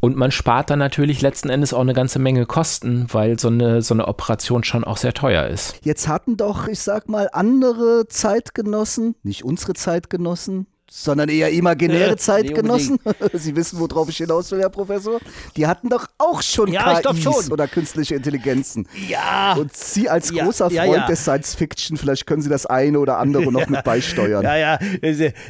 Und 0.00 0.16
man 0.16 0.30
spart 0.30 0.70
dann 0.70 0.78
natürlich 0.78 1.22
letzten 1.22 1.48
Endes 1.48 1.72
auch 1.72 1.80
eine 1.80 1.94
ganze 1.94 2.18
Menge 2.18 2.46
Kosten, 2.46 3.06
weil 3.10 3.38
so 3.38 3.48
eine, 3.48 3.82
so 3.82 3.94
eine 3.94 4.06
Operation 4.06 4.62
schon 4.62 4.84
auch 4.84 4.98
sehr 4.98 5.14
teuer 5.14 5.46
ist. 5.46 5.80
Jetzt 5.82 6.06
hatten 6.06 6.36
doch, 6.36 6.68
ich 6.68 6.80
sag 6.80 7.08
mal, 7.08 7.28
andere 7.32 8.06
Zeitgenossen, 8.06 9.14
nicht 9.22 9.44
unsere 9.44 9.72
Zeitgenossen, 9.72 10.66
sondern 10.98 11.28
eher 11.28 11.50
imaginäre 11.50 12.10
Nee, 12.10 12.16
Zeitgenossen. 12.16 12.98
Sie 13.34 13.54
wissen, 13.54 13.78
worauf 13.78 14.08
ich 14.08 14.16
hinaus 14.16 14.50
will, 14.50 14.60
Herr 14.60 14.70
Professor. 14.70 15.20
Die 15.56 15.66
hatten 15.66 15.88
doch 15.90 16.06
auch 16.18 16.40
schon 16.42 16.72
Ja, 16.72 17.00
KIs 17.00 17.22
schon. 17.22 17.52
oder 17.52 17.68
künstliche 17.68 18.14
Intelligenzen. 18.14 18.88
ja. 19.08 19.54
Und 19.58 19.76
Sie 19.76 20.08
als 20.08 20.30
Ja, 20.30 20.44
großer 20.44 20.70
ja, 20.70 20.84
Freund 20.84 20.96
ja. 20.98 21.06
des 21.06 21.20
Science 21.22 21.54
Fiction, 21.54 21.96
vielleicht 21.96 22.26
können 22.26 22.40
Sie 22.40 22.48
das 22.48 22.64
eine 22.66 22.98
oder 22.98 23.18
andere 23.18 23.52
noch 23.52 23.66
mit 23.68 23.84
beisteuern. 23.84 24.42
Ja, 24.42 24.56
ja, 24.56 24.78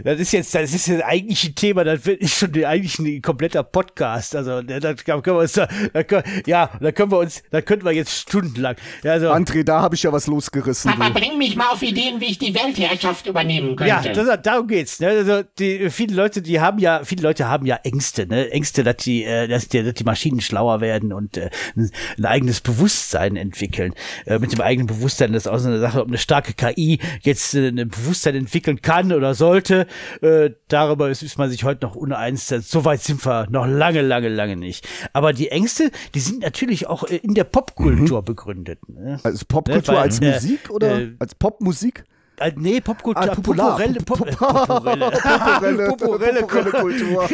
das 0.02 0.18
ist- 0.20 0.32
jetzt, 0.32 0.54
das 0.54 0.74
ist 0.74 0.86
jetzt 0.88 1.04
eigentlich 1.04 1.44
ein 1.48 1.54
Thema, 1.54 1.84
das 1.84 2.04
wird- 2.06 2.20
ist 2.20 2.34
schon 2.34 2.52
eigentlich 2.64 2.98
ein 2.98 3.22
kompletter 3.22 3.62
Podcast. 3.62 4.34
Also, 4.34 4.62
da 4.62 4.80
da 4.80 4.94
können 4.94 5.24
wir 5.26 5.38
uns, 5.42 5.52
da, 5.52 5.68
da, 5.92 6.02
können- 6.02 6.24
ja, 6.46 6.70
da 6.80 6.90
können 6.92 7.10
wir 7.12 7.18
uns, 7.18 7.42
da 7.50 7.60
könnten 7.62 7.84
wir 7.84 7.92
jetzt 7.92 8.12
stundenlang. 8.12 8.76
Ja, 9.04 9.12
also, 9.12 9.30
André, 9.30 9.62
da 9.64 9.80
habe 9.80 9.94
ich 9.94 10.02
ja 10.02 10.12
was 10.12 10.26
losgerissen. 10.26 10.90
Papa, 10.90 11.08
Du. 11.10 11.20
bring 11.20 11.38
mich 11.38 11.54
mal 11.56 11.68
auf 11.68 11.82
Ideen, 11.82 12.20
wie 12.20 12.26
ich 12.26 12.38
die 12.38 12.54
Weltherrschaft 12.54 13.26
übernehmen 13.26 13.76
Ja, 13.84 14.02
könnte. 14.02 14.24
das, 14.24 14.42
darum 14.42 14.66
geht's. 14.66 14.98
Ne? 15.00 15.08
Also 15.08 15.35
die, 15.42 15.90
viele 15.90 16.14
Leute, 16.14 16.42
die 16.42 16.60
haben 16.60 16.78
ja, 16.78 17.02
viele 17.04 17.22
Leute 17.22 17.48
haben 17.48 17.66
ja 17.66 17.76
Ängste, 17.76 18.26
ne? 18.26 18.50
Ängste, 18.50 18.84
dass 18.84 18.96
die, 18.96 19.24
äh, 19.24 19.48
dass 19.48 19.68
die, 19.68 19.82
dass 19.82 19.94
die 19.94 20.04
Maschinen 20.04 20.40
schlauer 20.40 20.80
werden 20.80 21.12
und 21.12 21.36
äh, 21.36 21.50
ein, 21.76 22.24
eigenes 22.24 22.60
Bewusstsein 22.60 23.36
entwickeln. 23.36 23.94
Äh, 24.24 24.38
mit 24.38 24.52
dem 24.52 24.60
eigenen 24.60 24.86
Bewusstsein 24.86 25.32
das 25.32 25.44
ist 25.44 25.48
auch 25.48 25.58
so 25.58 25.68
eine 25.68 25.80
Sache, 25.80 26.00
ob 26.00 26.08
eine 26.08 26.18
starke 26.18 26.54
KI 26.54 26.98
jetzt 27.22 27.54
äh, 27.54 27.68
ein 27.68 27.88
Bewusstsein 27.88 28.34
entwickeln 28.34 28.82
kann 28.82 29.12
oder 29.12 29.34
sollte. 29.34 29.86
Äh, 30.20 30.50
darüber 30.68 31.10
ist, 31.10 31.22
ist 31.22 31.38
man 31.38 31.50
sich 31.50 31.64
heute 31.64 31.86
noch 31.86 31.94
uneins. 31.94 32.48
So 32.48 32.84
weit 32.84 33.02
sind 33.02 33.24
wir 33.24 33.48
noch 33.50 33.66
lange, 33.66 34.02
lange, 34.02 34.28
lange 34.28 34.56
nicht. 34.56 34.86
Aber 35.12 35.32
die 35.32 35.48
Ängste, 35.48 35.90
die 36.14 36.20
sind 36.20 36.40
natürlich 36.40 36.86
auch 36.86 37.04
äh, 37.04 37.16
in 37.16 37.34
der 37.34 37.44
Popkultur 37.44 38.22
begründet. 38.22 38.88
Ne? 38.88 39.18
Also 39.22 39.44
Popkultur 39.46 39.94
Ne, 39.94 40.00
als 40.00 40.20
äh, 40.20 40.32
Musik 40.32 40.70
oder 40.70 41.00
äh, 41.00 41.12
als 41.18 41.34
Popmusik? 41.34 42.04
Äh, 42.38 42.52
nee, 42.56 42.80
Popkultur, 42.80 43.22
Ah, 43.22 43.34
popular. 43.34 43.70
popurelle, 43.78 44.00
pop, 44.00 44.18
Pop- 44.18 44.28
äh, 44.28 44.32
popurelle. 44.36 45.10
Populelle, 45.10 45.86
Populelle 45.96 46.42
populelle 46.42 46.70
Kultur. 46.70 47.28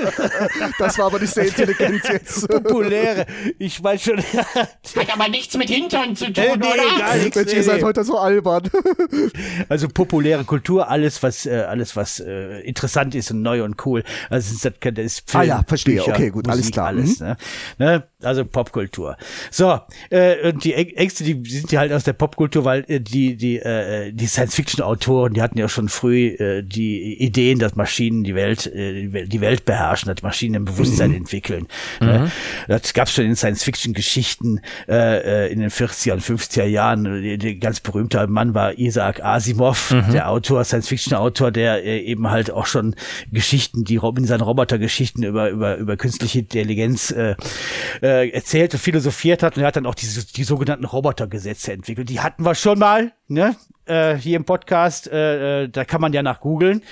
Das 0.79 0.99
war 0.99 1.07
aber 1.07 1.19
nicht 1.19 1.35
sehr 1.35 1.47
intelligent 1.47 2.03
jetzt. 2.09 2.49
populäre. 2.49 3.27
Ich 3.59 3.83
weiß 3.83 4.01
schon. 4.03 4.19
Hat 4.23 5.13
aber 5.13 5.29
nichts 5.29 5.57
mit 5.57 5.69
Hintern 5.71 6.15
zu 6.15 6.27
tun, 6.33 6.35
Nee, 6.37 6.57
nee, 6.57 6.67
oder? 6.67 6.99
gar 6.99 7.17
nichts. 7.17 7.35
Mensch, 7.37 7.51
ihr 7.51 7.57
nee, 7.57 7.63
seid 7.63 7.77
nee. 7.79 7.83
heute 7.85 8.05
so 8.05 8.19
albern. 8.19 8.63
Also 9.69 9.89
populäre 9.89 10.45
Kultur, 10.45 10.89
alles 10.89 11.23
was, 11.23 11.47
äh, 11.47 11.61
alles 11.69 11.97
was 11.97 12.21
äh, 12.21 12.61
interessant 12.61 13.15
ist 13.15 13.31
und 13.31 13.43
neu 13.43 13.65
und 13.65 13.85
cool. 13.87 14.03
Also 14.31 14.55
das, 14.63 14.73
das 14.95 15.05
ist 15.05 15.31
Film, 15.31 15.41
Ah 15.43 15.45
ja, 15.45 15.65
verstehe. 15.67 15.97
Bücher, 15.97 16.13
Okay, 16.13 16.31
gut, 16.31 16.47
alles 16.49 16.59
Musik, 16.61 16.75
klar. 16.75 16.87
Alles, 16.89 17.21
ne? 17.21 17.37
Ne? 17.79 18.05
Also 18.23 18.45
Popkultur. 18.45 19.17
So 19.51 19.81
äh, 20.11 20.49
und 20.51 20.65
die 20.65 20.75
Äng- 20.77 20.95
Ängste, 20.97 21.25
die 21.25 21.43
sind 21.49 21.71
ja 21.73 21.81
halt 21.81 21.93
aus 21.93 22.05
der 22.05 22.13
Popkultur, 22.13 22.65
weil 22.65 22.85
äh, 22.89 23.01
die 23.01 23.37
die 23.37 23.59
äh, 23.59 24.13
die 24.13 24.27
Science-Fiction-Autoren, 24.93 25.35
die 25.35 25.43
hatten 25.43 25.59
ja 25.59 25.69
schon 25.69 25.89
früh 25.89 26.29
äh, 26.29 26.63
die 26.63 27.15
Ideen, 27.23 27.59
dass 27.59 27.77
Maschinen 27.77 28.25
die 28.25 28.35
Welt 28.35 28.67
äh, 28.67 29.27
die 29.27 29.41
Welt- 29.41 29.65
beherrschen, 29.65 30.13
dass 30.13 30.23
Maschinen 30.23 30.57
ein 30.57 30.65
Bewusstsein 30.65 31.11
Mhm. 31.11 31.17
entwickeln. 31.17 31.67
Ne? 32.01 32.31
Das 32.69 32.95
gab's 32.95 33.13
schon 33.13 33.25
in 33.25 33.37
Science-Fiction-Geschichten 33.37 34.61
äh, 34.89 35.47
äh, 35.47 35.53
in 35.53 35.61
den 35.61 35.71
40er 35.71 36.13
und 36.13 36.23
50er 36.23 36.65
Jahren. 36.65 37.05
Der, 37.39 37.55
ganz 37.57 37.81
berühmte 37.81 38.27
Mann 38.27 38.55
war 38.55 38.79
Isaac 38.79 39.23
Asimov, 39.23 39.95
der 40.13 40.29
Autor, 40.31 40.65
Science-Fiction-Autor, 40.65 41.51
der 41.51 41.85
äh, 41.85 42.01
eben 42.01 42.31
halt 42.31 42.51
auch 42.51 42.67
schon 42.67 42.95
Geschichten, 43.31 43.85
die 43.85 43.97
in 43.97 44.25
seinen 44.25 44.41
Robotergeschichten 44.41 45.23
über, 45.23 45.51
über, 45.51 45.77
über 45.77 45.97
künstliche 45.97 46.41
Intelligenz 46.41 47.11
äh, 47.11 47.35
äh, 48.03 48.31
erzählt 48.31 48.75
und 48.75 48.81
philosophiert 48.81 49.43
hat. 49.43 49.57
Und 49.57 49.63
er 49.63 49.69
hat 49.69 49.77
dann 49.77 49.87
auch 49.87 49.95
diese, 49.95 50.27
die 50.27 50.45
sogenannten 50.45 50.85
Robotergesetze 50.85 51.73
entwickelt. 51.73 52.09
Die 52.09 52.21
hatten 52.21 52.45
wir 52.45 52.55
schon 52.55 52.79
mal, 52.79 53.13
ne? 53.29 53.55
Äh, 53.87 54.17
hier 54.17 54.37
im 54.37 54.45
Podcast. 54.45 55.11
Äh, 55.11 55.65
äh, 55.65 55.69
da 55.69 55.85
kann 55.85 56.01
man 56.01 56.13
ja 56.13 56.23
nach 56.23 56.41
googeln. 56.41 56.83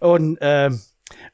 Und 0.00 0.38
äh, 0.40 0.70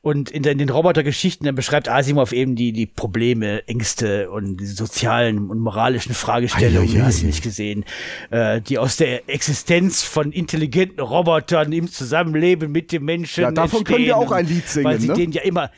und 0.02 0.30
in 0.30 0.42
den, 0.42 0.58
den 0.58 0.70
Robotergeschichten 0.70 1.44
dann 1.44 1.54
beschreibt 1.54 1.88
Asimov 1.88 2.32
eben 2.32 2.56
die, 2.56 2.72
die 2.72 2.86
Probleme, 2.86 3.66
Ängste 3.68 4.30
und 4.30 4.56
die 4.56 4.66
sozialen 4.66 5.50
und 5.50 5.58
moralischen 5.60 6.14
Fragestellungen, 6.14 6.88
Eieiei. 6.90 7.04
hast 7.04 7.22
du 7.22 7.26
nicht 7.26 7.42
gesehen, 7.42 7.84
äh, 8.30 8.60
die 8.60 8.78
aus 8.78 8.96
der 8.96 9.28
Existenz 9.28 10.02
von 10.02 10.32
intelligenten 10.32 11.00
Robotern 11.00 11.72
im 11.72 11.90
Zusammenleben 11.90 12.72
mit 12.72 12.92
dem 12.92 13.04
Menschen 13.04 13.42
Ja, 13.42 13.50
davon 13.50 13.84
können 13.84 13.98
wir 14.04 14.14
entstehen, 14.14 14.28
auch 14.28 14.32
ein 14.32 14.46
Lied 14.46 14.68
singen, 14.68 14.84
Weil 14.86 15.00
sie 15.00 15.08
ne? 15.08 15.14
denen 15.14 15.32
ja 15.32 15.42
immer 15.42 15.70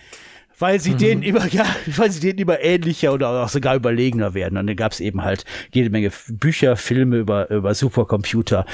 weil 0.58 0.80
sie 0.80 0.94
denen 0.94 1.22
immer, 1.22 1.46
ja, 1.50 1.64
weil 1.96 2.10
sie 2.10 2.20
denen 2.20 2.38
immer 2.38 2.60
ähnlicher 2.60 3.12
oder 3.12 3.30
auch 3.30 3.48
sogar 3.48 3.74
überlegener 3.76 4.34
werden. 4.34 4.56
Und 4.58 4.66
dann 4.66 4.76
gab 4.76 4.92
es 4.92 5.00
eben 5.00 5.22
halt 5.22 5.44
jede 5.72 5.90
Menge 5.90 6.10
Bücher, 6.28 6.76
Filme 6.76 7.16
über, 7.18 7.50
über 7.50 7.74
Supercomputer, 7.74 8.66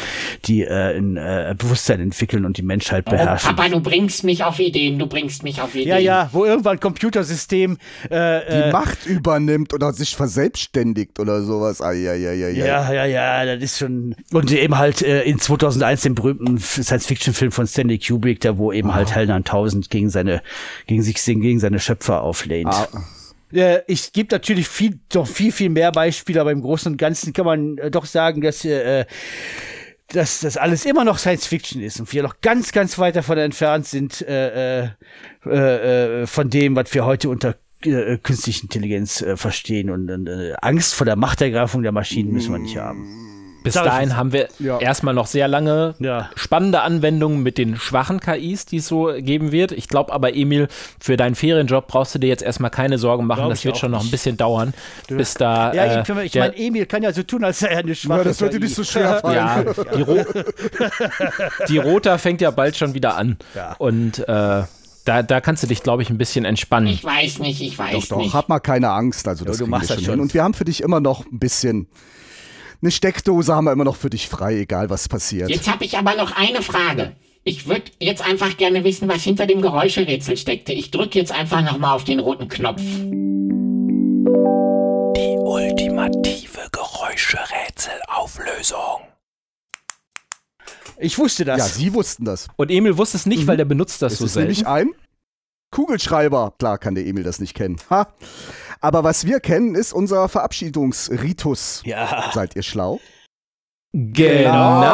die 0.44 0.62
äh, 0.62 0.96
ein 0.96 1.16
äh, 1.16 1.54
Bewusstsein 1.56 2.00
entwickeln 2.00 2.44
und 2.44 2.56
die 2.56 2.62
Menschheit 2.62 3.04
Oh, 3.08 3.10
beherrschen. 3.10 3.54
Papa, 3.54 3.68
du 3.68 3.80
bringst 3.80 4.24
mich 4.24 4.44
auf 4.44 4.58
Ideen, 4.58 4.98
du 4.98 5.06
bringst 5.06 5.42
mich 5.42 5.60
auf 5.60 5.74
Ideen. 5.74 5.88
ja, 5.88 5.98
ja, 5.98 6.28
wo 6.32 6.44
irgendwann 6.44 6.76
ein 6.76 6.80
Computersystem 6.80 7.78
äh, 8.04 8.08
Die 8.08 8.14
äh, 8.68 8.72
Macht 8.72 9.06
übernimmt 9.06 9.72
oder 9.74 9.92
sich 9.92 10.16
verselbstständigt 10.16 11.18
oder 11.20 11.42
sowas. 11.42 11.80
Eieieiei. 11.80 12.50
Ja, 12.50 12.92
ja, 12.92 13.04
ja, 13.04 13.44
das 13.44 13.62
ist 13.62 13.78
schon. 13.78 14.14
Und 14.32 14.50
eben 14.52 14.78
halt 14.78 15.02
äh, 15.02 15.22
in 15.22 15.38
2001 15.38 16.02
den 16.02 16.14
berühmten 16.14 16.58
Science-Fiction-Film 16.58 17.52
von 17.52 17.66
Stanley 17.66 17.98
Kubrick, 17.98 18.40
da 18.40 18.56
wo 18.58 18.72
eben 18.72 18.94
halt 18.94 19.14
Helen 19.14 19.30
1000 19.30 19.90
gegen 19.90 20.10
seine, 20.10 20.42
gegen 20.86 21.02
sich, 21.02 21.22
gegen 21.24 21.60
seine 21.60 21.67
Schöpfer 21.78 22.22
auflehnt. 22.22 22.68
Ah, 22.68 22.88
ich 23.86 24.12
gebe 24.12 24.34
natürlich 24.34 24.68
viel, 24.68 24.98
doch 25.08 25.26
viel, 25.26 25.52
viel 25.52 25.70
mehr 25.70 25.90
Beispiele, 25.92 26.40
aber 26.40 26.52
im 26.52 26.60
Großen 26.60 26.92
und 26.92 26.98
Ganzen 26.98 27.32
kann 27.32 27.46
man 27.46 27.78
äh, 27.78 27.90
doch 27.90 28.04
sagen, 28.04 28.42
dass, 28.42 28.64
äh, 28.64 29.06
dass 30.08 30.40
das 30.40 30.56
alles 30.56 30.84
immer 30.84 31.04
noch 31.04 31.18
Science 31.18 31.46
Fiction 31.46 31.82
ist 31.82 32.00
und 32.00 32.12
wir 32.12 32.22
noch 32.22 32.40
ganz, 32.40 32.72
ganz 32.72 32.98
weit 32.98 33.16
davon 33.16 33.38
entfernt 33.38 33.86
sind 33.86 34.20
äh, 34.22 34.84
äh, 34.84 36.22
äh, 36.22 36.26
von 36.26 36.50
dem, 36.50 36.76
was 36.76 36.92
wir 36.92 37.06
heute 37.06 37.30
unter 37.30 37.56
äh, 37.82 38.18
künstliche 38.18 38.62
Intelligenz 38.62 39.24
verstehen 39.36 39.90
und 39.90 40.28
Angst 40.60 40.94
vor 40.94 41.04
der 41.04 41.16
Machtergreifung 41.16 41.82
der 41.82 41.92
Maschinen 41.92 42.32
müssen 42.32 42.52
wir 42.52 42.58
nicht 42.58 42.76
haben. 42.76 43.27
Bis 43.68 43.74
Sag 43.74 43.84
ich 43.84 43.90
dahin 43.90 44.16
haben 44.16 44.32
wir 44.32 44.48
Ja. 44.58 44.78
erstmal 44.78 45.14
noch 45.14 45.26
sehr 45.26 45.46
lange 45.48 45.94
Ja. 45.98 46.30
spannende 46.34 46.80
Anwendungen 46.80 47.42
mit 47.42 47.58
den 47.58 47.76
schwachen 47.76 48.20
KIs, 48.20 48.66
die 48.66 48.78
es 48.78 48.88
so 48.88 49.12
geben 49.18 49.52
wird. 49.52 49.72
Ich 49.72 49.88
glaube 49.88 50.12
aber, 50.12 50.34
Emil, 50.34 50.68
für 51.00 51.16
deinen 51.16 51.34
Ferienjob 51.34 51.86
brauchst 51.86 52.14
du 52.14 52.18
dir 52.18 52.28
jetzt 52.28 52.42
erstmal 52.42 52.70
keine 52.70 52.98
Sorgen 52.98 53.26
machen. 53.26 53.40
Glaub 53.40 53.50
das 53.50 53.58
ich 53.60 53.64
wird 53.66 53.76
schon 53.78 53.90
noch 53.90 54.00
ein 54.00 54.04
nicht. 54.04 54.10
bisschen 54.12 54.36
dauern, 54.36 54.74
bis 55.08 55.34
da. 55.34 55.72
Ja, 55.74 55.84
äh, 55.84 56.02
ich, 56.02 56.08
ich 56.24 56.32
der- 56.32 56.42
meine, 56.44 56.56
Emil 56.56 56.86
kann 56.86 57.02
ja 57.02 57.12
so 57.12 57.22
tun, 57.22 57.44
als 57.44 57.58
sei 57.60 57.68
er 57.68 57.78
eine 57.78 57.94
schwache 57.94 58.18
Ja, 58.20 58.24
das 58.24 58.40
wird 58.40 58.54
dir 58.54 58.60
nicht 58.60 58.74
so 58.74 58.84
schwer 58.84 59.20
fallen. 59.20 59.36
ja, 59.36 59.64
die, 59.96 60.02
Ro 60.02 60.24
die 61.68 61.78
Rota 61.78 62.18
fängt 62.18 62.40
ja 62.40 62.50
bald 62.50 62.76
schon 62.76 62.94
wieder 62.94 63.16
an. 63.16 63.36
Ja. 63.54 63.74
Und 63.78 64.20
äh, 64.20 64.62
da, 65.04 65.22
da 65.22 65.40
kannst 65.40 65.62
du 65.62 65.66
dich, 65.66 65.82
glaube 65.82 66.02
ich, 66.02 66.10
ein 66.10 66.18
bisschen 66.18 66.44
entspannen. 66.44 66.88
Ich 66.88 67.02
weiß 67.04 67.38
nicht, 67.38 67.60
ich 67.62 67.78
weiß 67.78 67.92
Doch, 67.92 68.08
doch, 68.08 68.18
nicht. 68.18 68.34
hab 68.34 68.48
mal 68.48 68.58
keine 68.60 68.90
Angst. 68.90 69.26
Also 69.26 69.44
das 69.44 69.56
du 69.56 69.64
kriegen 69.64 69.70
machst 69.70 69.90
das 69.90 69.96
schon 69.96 70.04
schon. 70.04 70.14
hin. 70.14 70.20
Und 70.20 70.34
wir 70.34 70.42
haben 70.42 70.54
für 70.54 70.64
dich 70.64 70.82
immer 70.82 71.00
noch 71.00 71.24
ein 71.26 71.38
bisschen. 71.38 71.86
Eine 72.80 72.90
Steckdose 72.92 73.52
haben 73.54 73.64
wir 73.64 73.72
immer 73.72 73.84
noch 73.84 73.96
für 73.96 74.08
dich 74.10 74.28
frei, 74.28 74.58
egal 74.60 74.88
was 74.88 75.08
passiert. 75.08 75.50
Jetzt 75.50 75.68
habe 75.68 75.84
ich 75.84 75.98
aber 75.98 76.14
noch 76.14 76.36
eine 76.36 76.62
Frage. 76.62 77.16
Ich 77.42 77.66
würde 77.66 77.90
jetzt 78.00 78.24
einfach 78.24 78.56
gerne 78.56 78.84
wissen, 78.84 79.08
was 79.08 79.22
hinter 79.22 79.46
dem 79.46 79.62
Geräuscherätsel 79.62 80.36
steckte. 80.36 80.72
Ich 80.72 80.90
drücke 80.92 81.18
jetzt 81.18 81.32
einfach 81.32 81.62
nochmal 81.62 81.96
auf 81.96 82.04
den 82.04 82.20
roten 82.20 82.46
Knopf. 82.48 82.80
Die 85.16 85.36
ultimative 85.38 86.68
Geräuscherätselauflösung. 86.70 89.00
Ich 90.98 91.18
wusste 91.18 91.44
das. 91.44 91.58
Ja, 91.58 91.64
sie 91.64 91.92
wussten 91.94 92.24
das. 92.24 92.46
Und 92.56 92.70
Emil 92.70 92.96
wusste 92.98 93.16
es 93.16 93.26
nicht, 93.26 93.46
weil 93.48 93.56
der 93.56 93.64
benutzt 93.64 94.02
das 94.02 94.12
Es 94.14 94.18
so 94.18 94.24
ist 94.26 94.34
selten. 94.34 94.48
nämlich 94.52 94.66
ein 94.66 94.90
Kugelschreiber. 95.70 96.54
Klar 96.58 96.78
kann 96.78 96.94
der 96.94 97.06
Emil 97.06 97.22
das 97.24 97.40
nicht 97.40 97.54
kennen. 97.54 97.76
Ha. 97.90 98.08
Aber 98.80 99.04
was 99.04 99.26
wir 99.26 99.40
kennen, 99.40 99.74
ist 99.74 99.92
unser 99.92 100.28
Verabschiedungsritus. 100.28 101.82
ja. 101.84 102.30
Seid 102.32 102.56
ihr 102.56 102.62
schlau? 102.62 103.00
Genau. 103.92 104.88